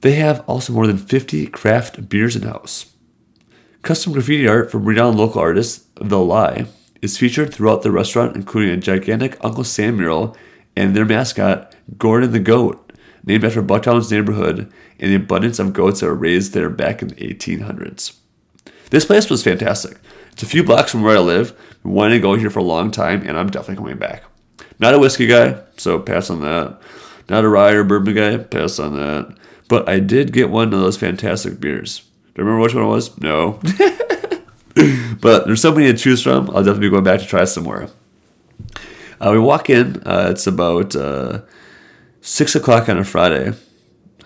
They 0.00 0.12
have 0.12 0.42
also 0.46 0.72
more 0.72 0.86
than 0.86 0.96
50 0.96 1.48
craft 1.48 2.08
beers 2.08 2.34
in 2.34 2.44
house. 2.44 2.94
Custom 3.82 4.14
graffiti 4.14 4.48
art 4.48 4.70
from 4.70 4.86
renowned 4.86 5.18
local 5.18 5.42
artist 5.42 5.84
The 5.96 6.18
Lie 6.18 6.64
is 7.02 7.18
featured 7.18 7.52
throughout 7.52 7.82
the 7.82 7.90
restaurant, 7.90 8.36
including 8.36 8.70
a 8.70 8.78
gigantic 8.78 9.36
Uncle 9.44 9.64
Sam 9.64 9.98
mural 9.98 10.34
and 10.76 10.94
their 10.94 11.04
mascot, 11.04 11.74
Gordon 11.98 12.32
the 12.32 12.40
Goat, 12.40 12.92
named 13.24 13.44
after 13.44 13.62
Bucktown's 13.62 14.10
neighborhood 14.10 14.72
and 15.00 15.10
the 15.10 15.16
abundance 15.16 15.58
of 15.58 15.72
goats 15.72 16.00
that 16.00 16.06
were 16.06 16.14
raised 16.14 16.52
there 16.52 16.70
back 16.70 17.02
in 17.02 17.08
the 17.08 17.14
1800s. 17.14 18.16
This 18.90 19.04
place 19.04 19.28
was 19.28 19.42
fantastic. 19.42 19.98
It's 20.32 20.42
a 20.42 20.46
few 20.46 20.62
blocks 20.62 20.92
from 20.92 21.02
where 21.02 21.16
I 21.16 21.20
live. 21.20 21.56
Been 21.82 21.92
wanting 21.92 22.18
to 22.18 22.22
go 22.22 22.34
here 22.34 22.50
for 22.50 22.60
a 22.60 22.64
long 22.64 22.90
time, 22.90 23.26
and 23.26 23.38
I'm 23.38 23.50
definitely 23.50 23.76
coming 23.76 23.98
back. 23.98 24.22
Not 24.78 24.94
a 24.94 24.98
whiskey 24.98 25.26
guy, 25.26 25.60
so 25.76 25.98
pass 25.98 26.30
on 26.30 26.40
that. 26.42 26.78
Not 27.28 27.44
a 27.44 27.48
rye 27.48 27.72
or 27.72 27.84
bourbon 27.84 28.14
guy, 28.14 28.36
pass 28.36 28.78
on 28.78 28.94
that. 28.96 29.36
But 29.68 29.88
I 29.88 29.98
did 29.98 30.32
get 30.32 30.50
one 30.50 30.72
of 30.72 30.80
those 30.80 30.96
fantastic 30.96 31.58
beers. 31.58 32.00
Do 32.34 32.42
you 32.42 32.44
remember 32.44 32.62
which 32.62 32.74
one 32.74 32.84
it 32.84 32.88
was? 32.88 33.18
No. 33.18 33.52
but 35.20 35.46
there's 35.46 35.62
so 35.62 35.72
many 35.72 35.90
to 35.90 35.98
choose 35.98 36.22
from. 36.22 36.48
I'll 36.50 36.62
definitely 36.62 36.88
be 36.88 36.90
going 36.90 37.04
back 37.04 37.20
to 37.20 37.26
try 37.26 37.44
some 37.44 37.64
more. 37.64 37.88
Uh, 39.20 39.30
we 39.32 39.38
walk 39.38 39.70
in. 39.70 40.02
Uh, 40.06 40.28
it's 40.30 40.46
about 40.46 40.94
uh, 40.94 41.42
six 42.20 42.54
o'clock 42.54 42.88
on 42.88 42.98
a 42.98 43.04
Friday. 43.04 43.52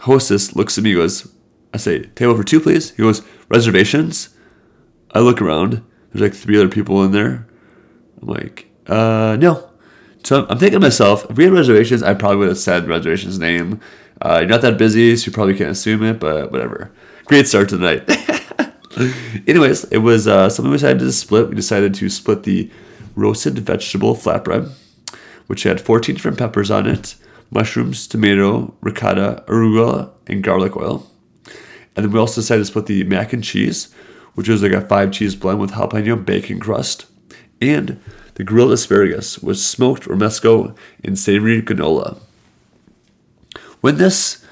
Hostess 0.01 0.57
looks 0.57 0.79
at 0.79 0.85
me. 0.85 0.95
Goes, 0.95 1.33
I 1.73 1.77
say, 1.77 2.05
table 2.05 2.37
for 2.37 2.45
two, 2.45 2.61
please. 2.61 2.91
He 2.91 3.03
goes, 3.03 3.23
reservations. 3.49 4.31
I 5.13 5.21
look 5.21 5.41
around. 5.41 5.85
There's 6.13 6.23
like 6.23 6.35
three 6.35 6.57
other 6.59 6.69
people 6.69 7.03
in 7.05 7.13
there. 7.13 7.47
I'm 8.21 8.29
like, 8.29 8.71
uh, 8.87 9.37
no. 9.39 9.69
So 10.25 10.47
I'm 10.49 10.59
thinking 10.59 10.81
to 10.81 10.87
myself, 10.87 11.29
if 11.31 11.37
we 11.37 11.45
had 11.45 11.53
reservations, 11.53 12.03
I 12.03 12.15
probably 12.15 12.39
would 12.39 12.49
have 12.49 12.59
said 12.59 12.87
reservations 12.89 13.39
name. 13.39 13.81
Uh, 14.21 14.39
you're 14.41 14.49
not 14.49 14.61
that 14.63 14.77
busy, 14.77 15.17
so 15.17 15.27
you 15.27 15.33
probably 15.33 15.57
can't 15.57 15.71
assume 15.71 16.03
it, 16.03 16.21
but 16.21 16.53
whatever. 16.53 16.93
Great 17.25 17.49
start 17.49 17.69
to 17.71 17.77
the 17.77 17.85
night. 17.85 19.47
Anyways, 19.49 19.85
it 19.85 19.99
was 19.99 20.27
uh, 20.27 20.51
something 20.51 20.71
we 20.71 20.77
decided 20.77 20.99
to 20.99 21.13
split. 21.13 21.49
We 21.49 21.55
decided 21.55 21.95
to 21.95 22.09
split 22.11 22.43
the 22.43 22.71
roasted 23.15 23.59
vegetable 23.59 24.15
flatbread, 24.15 24.71
which 25.51 25.65
had 25.65 25.81
14 25.81 26.15
different 26.15 26.39
peppers 26.39 26.71
on 26.71 26.87
it, 26.87 27.17
mushrooms, 27.51 28.07
tomato, 28.07 28.73
ricotta, 28.81 29.43
arugula, 29.49 30.13
and 30.29 30.45
garlic 30.45 30.77
oil. 30.77 31.11
And 31.97 32.05
then 32.05 32.13
we 32.13 32.21
also 32.21 32.41
decided 32.41 32.61
to 32.61 32.67
split 32.67 32.87
the 32.87 33.03
mac 33.03 33.33
and 33.33 33.43
cheese, 33.43 33.93
which 34.35 34.49
was 34.49 34.63
like 34.63 34.71
a 34.71 34.81
five 34.81 35.11
cheese 35.11 35.35
blend 35.35 35.59
with 35.59 35.73
jalapeno 35.73 36.25
bacon 36.25 36.61
crust, 36.61 37.07
and 37.61 38.01
the 38.35 38.45
grilled 38.45 38.71
asparagus 38.71 39.41
with 39.41 39.59
smoked 39.59 40.05
romesco 40.05 40.77
and 41.03 41.19
savory 41.19 41.61
granola. 41.61 42.21
When 43.81 43.97
this 43.97 44.47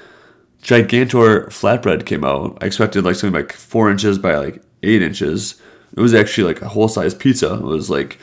Gigantor 0.61 1.45
flatbread 1.47 2.05
came 2.05 2.25
out, 2.25 2.57
I 2.61 2.65
expected 2.65 3.05
like 3.05 3.15
something 3.15 3.39
like 3.39 3.53
four 3.53 3.89
inches 3.89 4.17
by 4.17 4.35
like 4.35 4.61
eight 4.83 5.01
inches. 5.01 5.58
It 5.95 6.01
was 6.01 6.13
actually 6.13 6.53
like 6.53 6.61
a 6.61 6.69
whole 6.69 6.87
size 6.87 7.13
pizza. 7.13 7.53
It 7.53 7.61
was 7.61 7.89
like 7.89 8.19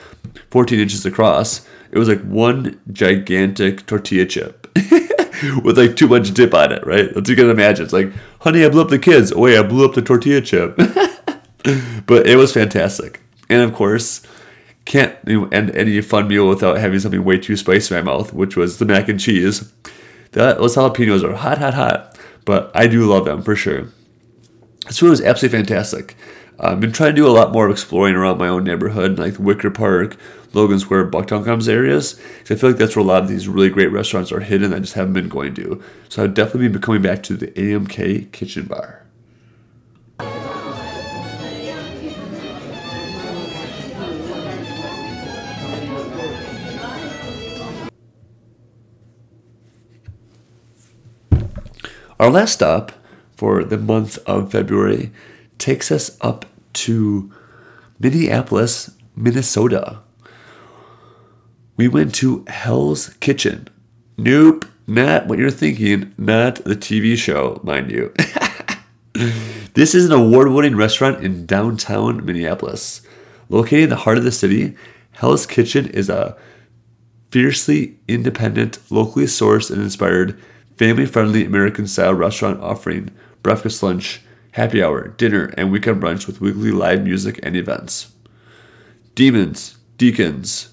14 0.50 0.78
inches 0.78 1.04
across. 1.04 1.66
It 1.90 1.98
was 1.98 2.08
like 2.08 2.22
one 2.22 2.80
gigantic 2.92 3.86
tortilla 3.86 4.26
chip 4.26 4.66
with 5.62 5.78
like 5.78 5.96
too 5.96 6.08
much 6.08 6.32
dip 6.32 6.54
on 6.54 6.72
it, 6.72 6.86
right? 6.86 7.12
That's 7.14 7.28
you 7.28 7.36
can 7.36 7.50
imagine. 7.50 7.84
It's 7.84 7.92
like, 7.92 8.12
honey, 8.40 8.64
I 8.64 8.68
blew 8.68 8.82
up 8.82 8.88
the 8.88 8.98
kids. 8.98 9.32
Oh, 9.32 9.40
wait, 9.40 9.58
I 9.58 9.62
blew 9.62 9.84
up 9.84 9.94
the 9.94 10.02
tortilla 10.02 10.40
chip. 10.40 10.76
but 12.06 12.26
it 12.26 12.36
was 12.36 12.52
fantastic. 12.52 13.20
And 13.48 13.62
of 13.62 13.74
course, 13.74 14.22
can't 14.84 15.16
end 15.26 15.74
any 15.76 16.00
fun 16.00 16.28
meal 16.28 16.48
without 16.48 16.78
having 16.78 16.98
something 17.00 17.24
way 17.24 17.38
too 17.38 17.56
spicy 17.56 17.94
in 17.94 18.04
my 18.04 18.12
mouth, 18.12 18.32
which 18.32 18.56
was 18.56 18.78
the 18.78 18.84
mac 18.84 19.08
and 19.08 19.20
cheese. 19.20 19.72
That, 20.32 20.58
those 20.58 20.76
jalapenos 20.76 21.24
are 21.24 21.34
hot, 21.34 21.58
hot, 21.58 21.74
hot. 21.74 22.18
But 22.44 22.70
I 22.74 22.86
do 22.86 23.06
love 23.06 23.24
them 23.24 23.42
for 23.42 23.56
sure. 23.56 23.88
This 24.86 24.98
food 24.98 25.10
was 25.10 25.20
absolutely 25.20 25.58
fantastic. 25.58 26.16
I've 26.58 26.80
been 26.80 26.92
trying 26.92 27.10
to 27.10 27.16
do 27.16 27.26
a 27.26 27.28
lot 27.28 27.52
more 27.52 27.66
of 27.66 27.72
exploring 27.72 28.14
around 28.14 28.38
my 28.38 28.48
own 28.48 28.64
neighborhood, 28.64 29.18
like 29.18 29.38
Wicker 29.38 29.70
Park, 29.70 30.16
Logan 30.54 30.78
Square, 30.78 31.10
Bucktown 31.10 31.44
Commons 31.44 31.68
areas. 31.68 32.18
I 32.48 32.54
feel 32.54 32.70
like 32.70 32.78
that's 32.78 32.96
where 32.96 33.04
a 33.04 33.08
lot 33.08 33.22
of 33.22 33.28
these 33.28 33.46
really 33.46 33.68
great 33.68 33.92
restaurants 33.92 34.32
are 34.32 34.40
hidden. 34.40 34.72
I 34.72 34.78
just 34.78 34.94
haven't 34.94 35.12
been 35.12 35.28
going 35.28 35.54
to. 35.56 35.82
So 36.08 36.24
I'd 36.24 36.32
definitely 36.32 36.68
be 36.68 36.78
coming 36.78 37.02
back 37.02 37.22
to 37.24 37.36
the 37.36 37.48
AMK 37.48 38.32
Kitchen 38.32 38.64
Bar. 38.66 39.02
Our 52.18 52.30
last 52.30 52.54
stop 52.54 52.92
for 53.36 53.62
the 53.62 53.76
month 53.76 54.16
of 54.26 54.50
February 54.50 55.12
takes 55.58 55.90
us 55.90 56.16
up 56.20 56.46
to 56.74 57.32
Minneapolis, 57.98 58.90
Minnesota. 59.14 60.00
We 61.76 61.88
went 61.88 62.14
to 62.16 62.44
Hell's 62.48 63.10
Kitchen. 63.20 63.68
Nope, 64.16 64.64
not 64.86 65.26
what 65.26 65.38
you're 65.38 65.50
thinking, 65.50 66.14
not 66.16 66.56
the 66.56 66.76
TV 66.76 67.16
show, 67.16 67.60
mind 67.62 67.90
you. 67.90 68.14
this 69.74 69.94
is 69.94 70.06
an 70.06 70.12
award 70.12 70.48
winning 70.48 70.76
restaurant 70.76 71.24
in 71.24 71.46
downtown 71.46 72.24
Minneapolis. 72.24 73.02
Located 73.48 73.84
in 73.84 73.90
the 73.90 73.96
heart 73.96 74.18
of 74.18 74.24
the 74.24 74.32
city, 74.32 74.76
Hell's 75.12 75.46
Kitchen 75.46 75.86
is 75.88 76.08
a 76.08 76.36
fiercely 77.30 77.98
independent, 78.08 78.78
locally 78.90 79.26
sourced, 79.26 79.70
and 79.70 79.82
inspired 79.82 80.38
family 80.76 81.06
friendly 81.06 81.44
American 81.44 81.86
style 81.86 82.14
restaurant 82.14 82.60
offering 82.60 83.10
breakfast, 83.42 83.82
lunch, 83.82 84.20
happy 84.56 84.82
hour, 84.82 85.08
dinner, 85.08 85.52
and 85.58 85.70
weekend 85.70 86.02
brunch 86.02 86.26
with 86.26 86.40
weekly 86.40 86.70
live 86.70 87.02
music 87.02 87.38
and 87.42 87.54
events. 87.54 88.12
Demons, 89.14 89.76
deacons, 89.98 90.70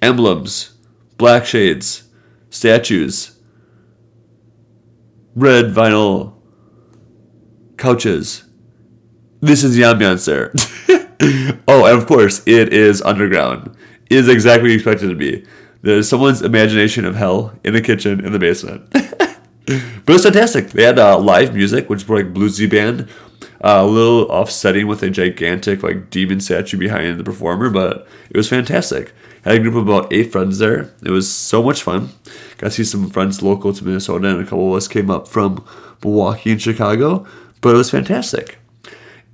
emblems, 0.00 0.72
black 1.18 1.44
shades, 1.44 2.04
statues, 2.48 3.38
red 5.34 5.66
vinyl 5.66 6.32
couches. 7.76 8.44
This 9.40 9.64
is 9.64 9.76
the 9.76 9.82
ambiance 9.82 10.24
there. 10.24 10.54
oh, 11.68 11.84
and 11.84 11.98
of 11.98 12.06
course, 12.06 12.42
it 12.46 12.72
is 12.72 13.02
underground. 13.02 13.76
It 14.08 14.16
is 14.16 14.28
exactly 14.28 14.62
what 14.62 14.70
you 14.70 14.76
expect 14.76 15.02
it 15.02 15.08
to 15.08 15.14
be. 15.14 15.44
There's 15.82 16.08
someone's 16.08 16.40
imagination 16.40 17.04
of 17.04 17.16
hell 17.16 17.52
in 17.64 17.74
the 17.74 17.82
kitchen 17.82 18.24
in 18.24 18.32
the 18.32 18.38
basement. 18.38 18.90
but 20.04 20.14
it's 20.14 20.24
fantastic. 20.24 20.70
They 20.70 20.84
had 20.84 20.98
uh, 20.98 21.18
live 21.18 21.54
music, 21.54 21.88
which 21.88 22.08
was 22.08 22.24
like 22.24 22.34
bluesy 22.34 22.68
band, 22.68 23.08
uh, 23.62 23.78
a 23.80 23.86
little 23.86 24.30
offsetting 24.30 24.86
with 24.86 25.02
a 25.02 25.10
gigantic 25.10 25.82
like 25.82 26.10
demon 26.10 26.40
statue 26.40 26.78
behind 26.78 27.18
the 27.18 27.24
performer, 27.24 27.70
but 27.70 28.06
it 28.30 28.36
was 28.36 28.48
fantastic. 28.48 29.12
Had 29.42 29.56
a 29.56 29.58
group 29.60 29.74
of 29.74 29.88
about 29.88 30.12
eight 30.12 30.32
friends 30.32 30.58
there. 30.58 30.90
It 31.02 31.10
was 31.10 31.30
so 31.30 31.62
much 31.62 31.82
fun. 31.82 32.10
Got 32.58 32.68
to 32.68 32.70
see 32.70 32.84
some 32.84 33.08
friends 33.08 33.42
local 33.42 33.72
to 33.72 33.84
Minnesota, 33.84 34.28
and 34.28 34.40
a 34.40 34.44
couple 34.44 34.70
of 34.70 34.76
us 34.76 34.88
came 34.88 35.10
up 35.10 35.28
from 35.28 35.64
Milwaukee 36.04 36.52
and 36.52 36.60
Chicago. 36.60 37.26
But 37.60 37.74
it 37.74 37.78
was 37.78 37.90
fantastic. 37.90 38.58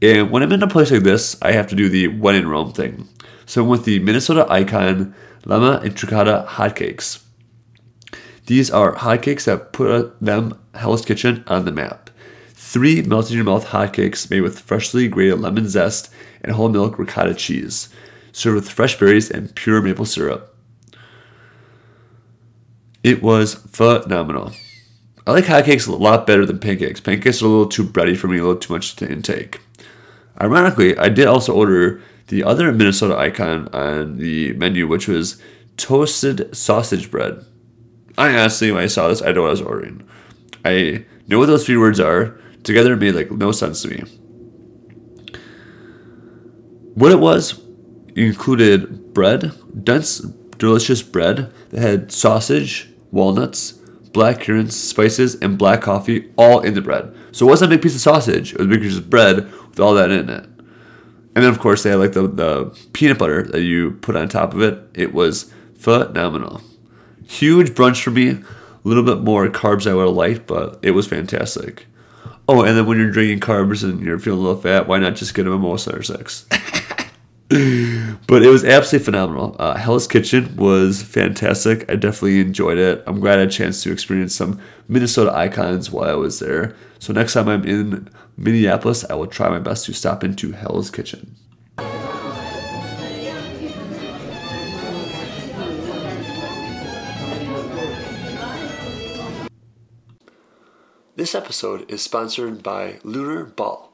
And 0.03 0.31
when 0.31 0.43
I'm 0.43 0.53
in 0.53 0.63
a 0.63 0.69
place 0.69 0.91
like 0.91 1.03
this, 1.03 1.37
I 1.43 1.53
have 1.53 1.67
to 1.69 1.75
do 1.75 1.89
the 1.89 2.09
when 2.09 2.35
in 2.35 2.49
Rome 2.49 2.73
thing. 2.73 3.09
So 3.47 3.63
I'm 3.63 3.69
with 3.69 3.85
the 3.85 3.99
Minnesota 4.01 4.47
Icon 4.51 5.15
Lemon 5.45 5.83
Ricotta 5.83 6.47
hotcakes. 6.49 7.26
These 8.47 8.71
are 8.71 8.95
hotcakes 8.95 9.45
that 9.45 9.73
put 9.73 10.21
them, 10.21 10.59
Hell's 10.75 11.05
Kitchen, 11.05 11.43
on 11.49 11.65
the 11.65 11.73
map. 11.73 12.11
Three 12.51 13.03
melt 13.03 13.29
in 13.31 13.37
your 13.37 13.45
mouth 13.45 13.67
hotcakes 13.67 14.31
made 14.31 14.43
with 14.43 14.61
freshly 14.61 15.09
grated 15.09 15.41
lemon 15.41 15.69
zest 15.69 16.11
and 16.43 16.53
whole 16.53 16.69
milk 16.69 16.99
ricotta 16.99 17.35
cheese, 17.35 17.89
served 18.33 18.55
with 18.55 18.71
fresh 18.71 18.99
berries 18.99 19.31
and 19.31 19.55
pure 19.55 19.83
maple 19.83 20.05
syrup. 20.05 20.55
It 23.03 23.21
was 23.21 23.55
phenomenal. 23.55 24.53
I 25.27 25.33
like 25.33 25.45
hotcakes 25.45 25.89
a 25.89 25.93
lot 25.93 26.25
better 26.27 26.47
than 26.47 26.61
pancakes. 26.61 27.01
Pancakes 27.01 27.43
are 27.43 27.47
a 27.47 27.49
little 27.49 27.69
too 27.69 27.85
bready 27.85 28.17
for 28.17 28.29
me, 28.29 28.39
a 28.39 28.43
little 28.43 28.61
too 28.61 28.73
much 28.73 28.95
to 28.97 29.11
intake. 29.11 29.61
Ironically, 30.41 30.97
I 30.97 31.09
did 31.09 31.27
also 31.27 31.53
order 31.53 32.01
the 32.29 32.45
other 32.45 32.71
Minnesota 32.71 33.17
icon 33.17 33.69
on 33.73 34.19
the 34.19 34.53
menu, 34.53 34.87
which 34.87 35.09
was 35.09 35.43
toasted 35.77 36.55
sausage 36.55 37.11
bread. 37.11 37.45
I 38.19 38.31
honestly, 38.31 38.73
when 38.73 38.83
I 38.83 38.87
saw 38.87 39.09
this, 39.09 39.23
I 39.23 39.33
know 39.33 39.43
what 39.43 39.49
I 39.49 39.51
was 39.51 39.63
ordering. 39.63 40.09
I 40.65 41.05
know 41.29 41.39
what 41.39 41.47
those 41.47 41.67
three 41.67 41.77
words 41.77 42.01
are 42.01 42.39
Together 42.67 42.95
it 42.95 42.97
made 42.97 43.15
like 43.15 43.31
no 43.31 43.53
sense 43.53 43.83
to 43.83 43.89
me. 43.89 44.03
What 46.95 47.13
it 47.13 47.21
was 47.21 47.63
included 48.17 49.15
bread, 49.15 49.53
dense, 49.85 50.19
delicious 50.59 51.01
bread 51.01 51.53
that 51.71 51.81
had 51.81 52.11
sausage, 52.11 52.89
walnuts, 53.13 53.71
black 54.13 54.41
currants, 54.41 54.75
spices, 54.75 55.37
and 55.37 55.57
black 55.57 55.83
coffee 55.83 56.33
all 56.37 56.59
in 56.59 56.75
the 56.75 56.83
bread. 56.83 57.15
So 57.31 57.47
it 57.47 57.51
wasn't 57.51 57.73
a 57.73 57.77
big 57.77 57.83
piece 57.83 57.95
of 57.95 58.01
sausage, 58.01 58.55
it 58.55 58.59
was 58.59 58.67
a 58.67 58.71
big 58.71 58.83
piece 58.83 58.99
of 58.99 59.09
bread 59.09 59.49
with 59.69 59.79
all 59.79 59.95
that 59.95 60.11
in 60.11 60.29
it. 60.29 60.45
And 61.37 61.45
then, 61.45 61.51
of 61.51 61.61
course, 61.61 61.85
they 61.85 61.91
had 61.91 62.01
like 62.01 62.15
the, 62.15 62.27
the 62.27 62.77
peanut 62.95 63.19
butter 63.19 63.45
that 63.45 63.63
you 63.63 63.93
put 63.93 64.17
on 64.17 64.29
top 64.29 64.55
of 64.55 64.61
it. 64.61 64.89
It 64.93 65.15
was 65.15 65.53
phenomenal. 65.79 66.63
Huge 67.27 67.71
brunch 67.71 68.03
for 68.03 68.11
me. 68.11 68.31
A 68.31 68.43
little 68.85 69.03
bit 69.03 69.21
more 69.21 69.49
carbs 69.49 69.91
I 69.91 69.95
would 69.95 70.07
have 70.07 70.15
liked, 70.15 70.47
but 70.47 70.79
it 70.83 70.93
was 70.93 71.07
fantastic. 71.07 71.87
Oh, 72.49 72.63
and 72.63 72.77
then 72.77 72.87
when 72.87 72.99
you're 72.99 73.11
drinking 73.11 73.41
carbs 73.41 73.83
and 73.83 74.01
you're 74.01 74.19
feeling 74.21 74.41
a 74.41 74.43
little 74.43 74.61
fat, 74.61 74.87
why 74.87 74.99
not 74.99 75.17
just 75.17 75.35
get 75.35 75.47
a 75.47 75.51
mimosa 75.51 75.97
or 75.97 76.03
six? 76.03 76.47
but 77.49 78.43
it 78.43 78.51
was 78.51 78.65
absolutely 78.65 79.05
phenomenal. 79.05 79.57
Uh, 79.59 79.75
Hell's 79.75 80.07
Kitchen 80.07 80.55
was 80.57 81.03
fantastic. 81.03 81.91
I 81.91 81.97
definitely 81.97 82.41
enjoyed 82.41 82.79
it. 82.79 83.03
I'm 83.07 83.19
glad 83.19 83.39
I 83.39 83.41
had 83.41 83.49
a 83.49 83.53
chance 83.53 83.83
to 83.83 83.93
experience 83.93 84.35
some 84.35 84.61
Minnesota 84.89 85.33
icons 85.33 85.91
while 85.91 86.09
I 86.09 86.15
was 86.15 86.39
there. 86.39 86.77
So 87.01 87.13
next 87.13 87.35
time 87.35 87.49
I'm 87.49 87.65
in 87.65 88.09
Minneapolis, 88.37 89.05
I 89.11 89.15
will 89.15 89.27
try 89.27 89.49
my 89.49 89.59
best 89.59 89.87
to 89.87 89.93
stop 89.93 90.23
into 90.23 90.53
Hell's 90.53 90.91
Kitchen. 90.91 91.37
This 101.27 101.35
episode 101.35 101.91
is 101.91 102.03
sponsored 102.03 102.63
by 102.63 103.01
Lunar 103.03 103.43
Ball. 103.43 103.91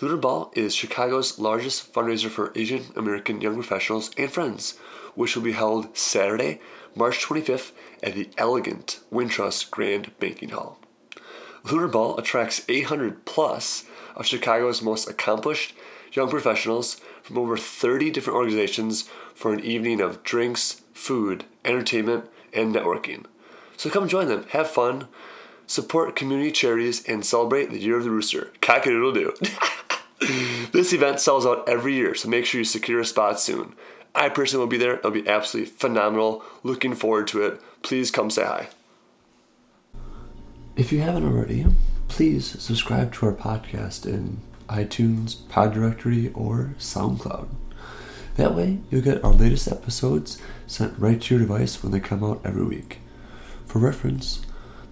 Lunar 0.00 0.16
Ball 0.16 0.52
is 0.54 0.76
Chicago's 0.76 1.36
largest 1.40 1.92
fundraiser 1.92 2.28
for 2.28 2.52
Asian 2.54 2.84
American 2.94 3.40
young 3.40 3.54
professionals 3.54 4.12
and 4.16 4.30
friends, 4.30 4.78
which 5.16 5.34
will 5.34 5.42
be 5.42 5.58
held 5.58 5.98
Saturday, 5.98 6.60
March 6.94 7.18
25th 7.18 7.72
at 8.00 8.14
the 8.14 8.28
elegant 8.38 9.00
Wintrust 9.12 9.72
Grand 9.72 10.16
Banking 10.20 10.50
Hall. 10.50 10.78
Lunar 11.68 11.88
Ball 11.88 12.16
attracts 12.16 12.64
800 12.68 13.24
plus 13.24 13.84
of 14.14 14.26
Chicago's 14.26 14.82
most 14.82 15.10
accomplished 15.10 15.74
young 16.12 16.30
professionals 16.30 17.00
from 17.24 17.38
over 17.38 17.56
30 17.56 18.12
different 18.12 18.36
organizations 18.36 19.10
for 19.34 19.52
an 19.52 19.64
evening 19.64 20.00
of 20.00 20.22
drinks, 20.22 20.82
food, 20.94 21.44
entertainment, 21.64 22.30
and 22.52 22.72
networking. 22.72 23.24
So 23.76 23.90
come 23.90 24.06
join 24.06 24.28
them, 24.28 24.46
have 24.50 24.70
fun, 24.70 25.08
support 25.66 26.16
community 26.16 26.50
charities, 26.50 27.04
and 27.06 27.24
celebrate 27.24 27.70
the 27.70 27.78
Year 27.78 27.96
of 27.96 28.04
the 28.04 28.10
Rooster. 28.10 28.52
Cock 28.60 28.86
it, 28.86 28.90
do. 28.90 29.34
this 30.72 30.92
event 30.92 31.20
sells 31.20 31.46
out 31.46 31.68
every 31.68 31.94
year, 31.94 32.14
so 32.14 32.28
make 32.28 32.44
sure 32.44 32.60
you 32.60 32.64
secure 32.64 33.00
a 33.00 33.04
spot 33.04 33.40
soon. 33.40 33.74
I 34.14 34.28
personally 34.28 34.64
will 34.64 34.70
be 34.70 34.76
there. 34.76 34.96
It'll 34.96 35.10
be 35.10 35.28
absolutely 35.28 35.72
phenomenal. 35.72 36.44
Looking 36.62 36.94
forward 36.94 37.26
to 37.28 37.42
it. 37.42 37.60
Please 37.82 38.10
come 38.10 38.30
say 38.30 38.44
hi. 38.44 38.68
If 40.76 40.92
you 40.92 41.00
haven't 41.00 41.24
already, 41.24 41.66
please 42.08 42.46
subscribe 42.62 43.12
to 43.14 43.26
our 43.26 43.32
podcast 43.32 44.06
in 44.06 44.40
iTunes, 44.68 45.48
Pod 45.48 45.74
Directory, 45.74 46.30
or 46.34 46.74
SoundCloud. 46.78 47.48
That 48.36 48.54
way, 48.54 48.78
you'll 48.90 49.02
get 49.02 49.22
our 49.22 49.32
latest 49.32 49.68
episodes 49.68 50.40
sent 50.66 50.98
right 50.98 51.20
to 51.20 51.34
your 51.34 51.46
device 51.46 51.82
when 51.82 51.92
they 51.92 52.00
come 52.00 52.24
out 52.24 52.40
every 52.44 52.64
week. 52.64 53.00
For 53.66 53.78
reference, 53.78 54.42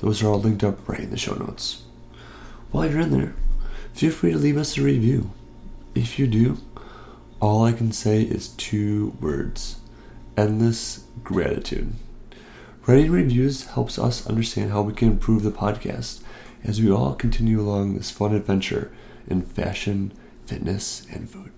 those 0.01 0.23
are 0.23 0.29
all 0.29 0.41
linked 0.41 0.65
up 0.65 0.89
right 0.89 1.01
in 1.01 1.11
the 1.11 1.17
show 1.17 1.35
notes. 1.35 1.83
While 2.71 2.91
you're 2.91 3.01
in 3.01 3.11
there, 3.11 3.35
feel 3.93 4.11
free 4.11 4.33
to 4.33 4.39
leave 4.39 4.57
us 4.57 4.77
a 4.77 4.83
review. 4.83 5.31
If 5.95 6.19
you 6.19 6.27
do, 6.27 6.59
all 7.41 7.65
I 7.65 7.73
can 7.73 7.93
say 7.93 8.23
is 8.23 8.49
two 8.49 9.17
words 9.21 9.77
endless 10.37 11.05
gratitude. 11.23 11.93
Writing 12.87 13.11
reviews 13.11 13.67
helps 13.67 13.99
us 13.99 14.27
understand 14.27 14.71
how 14.71 14.83
we 14.83 14.95
can 14.95 15.09
improve 15.09 15.43
the 15.43 15.51
podcast 15.51 16.23
as 16.65 16.81
we 16.81 16.91
all 16.91 17.15
continue 17.15 17.61
along 17.61 17.95
this 17.95 18.11
fun 18.11 18.35
adventure 18.35 18.91
in 19.27 19.43
fashion, 19.43 20.13
fitness, 20.47 21.07
and 21.11 21.29
food. 21.29 21.51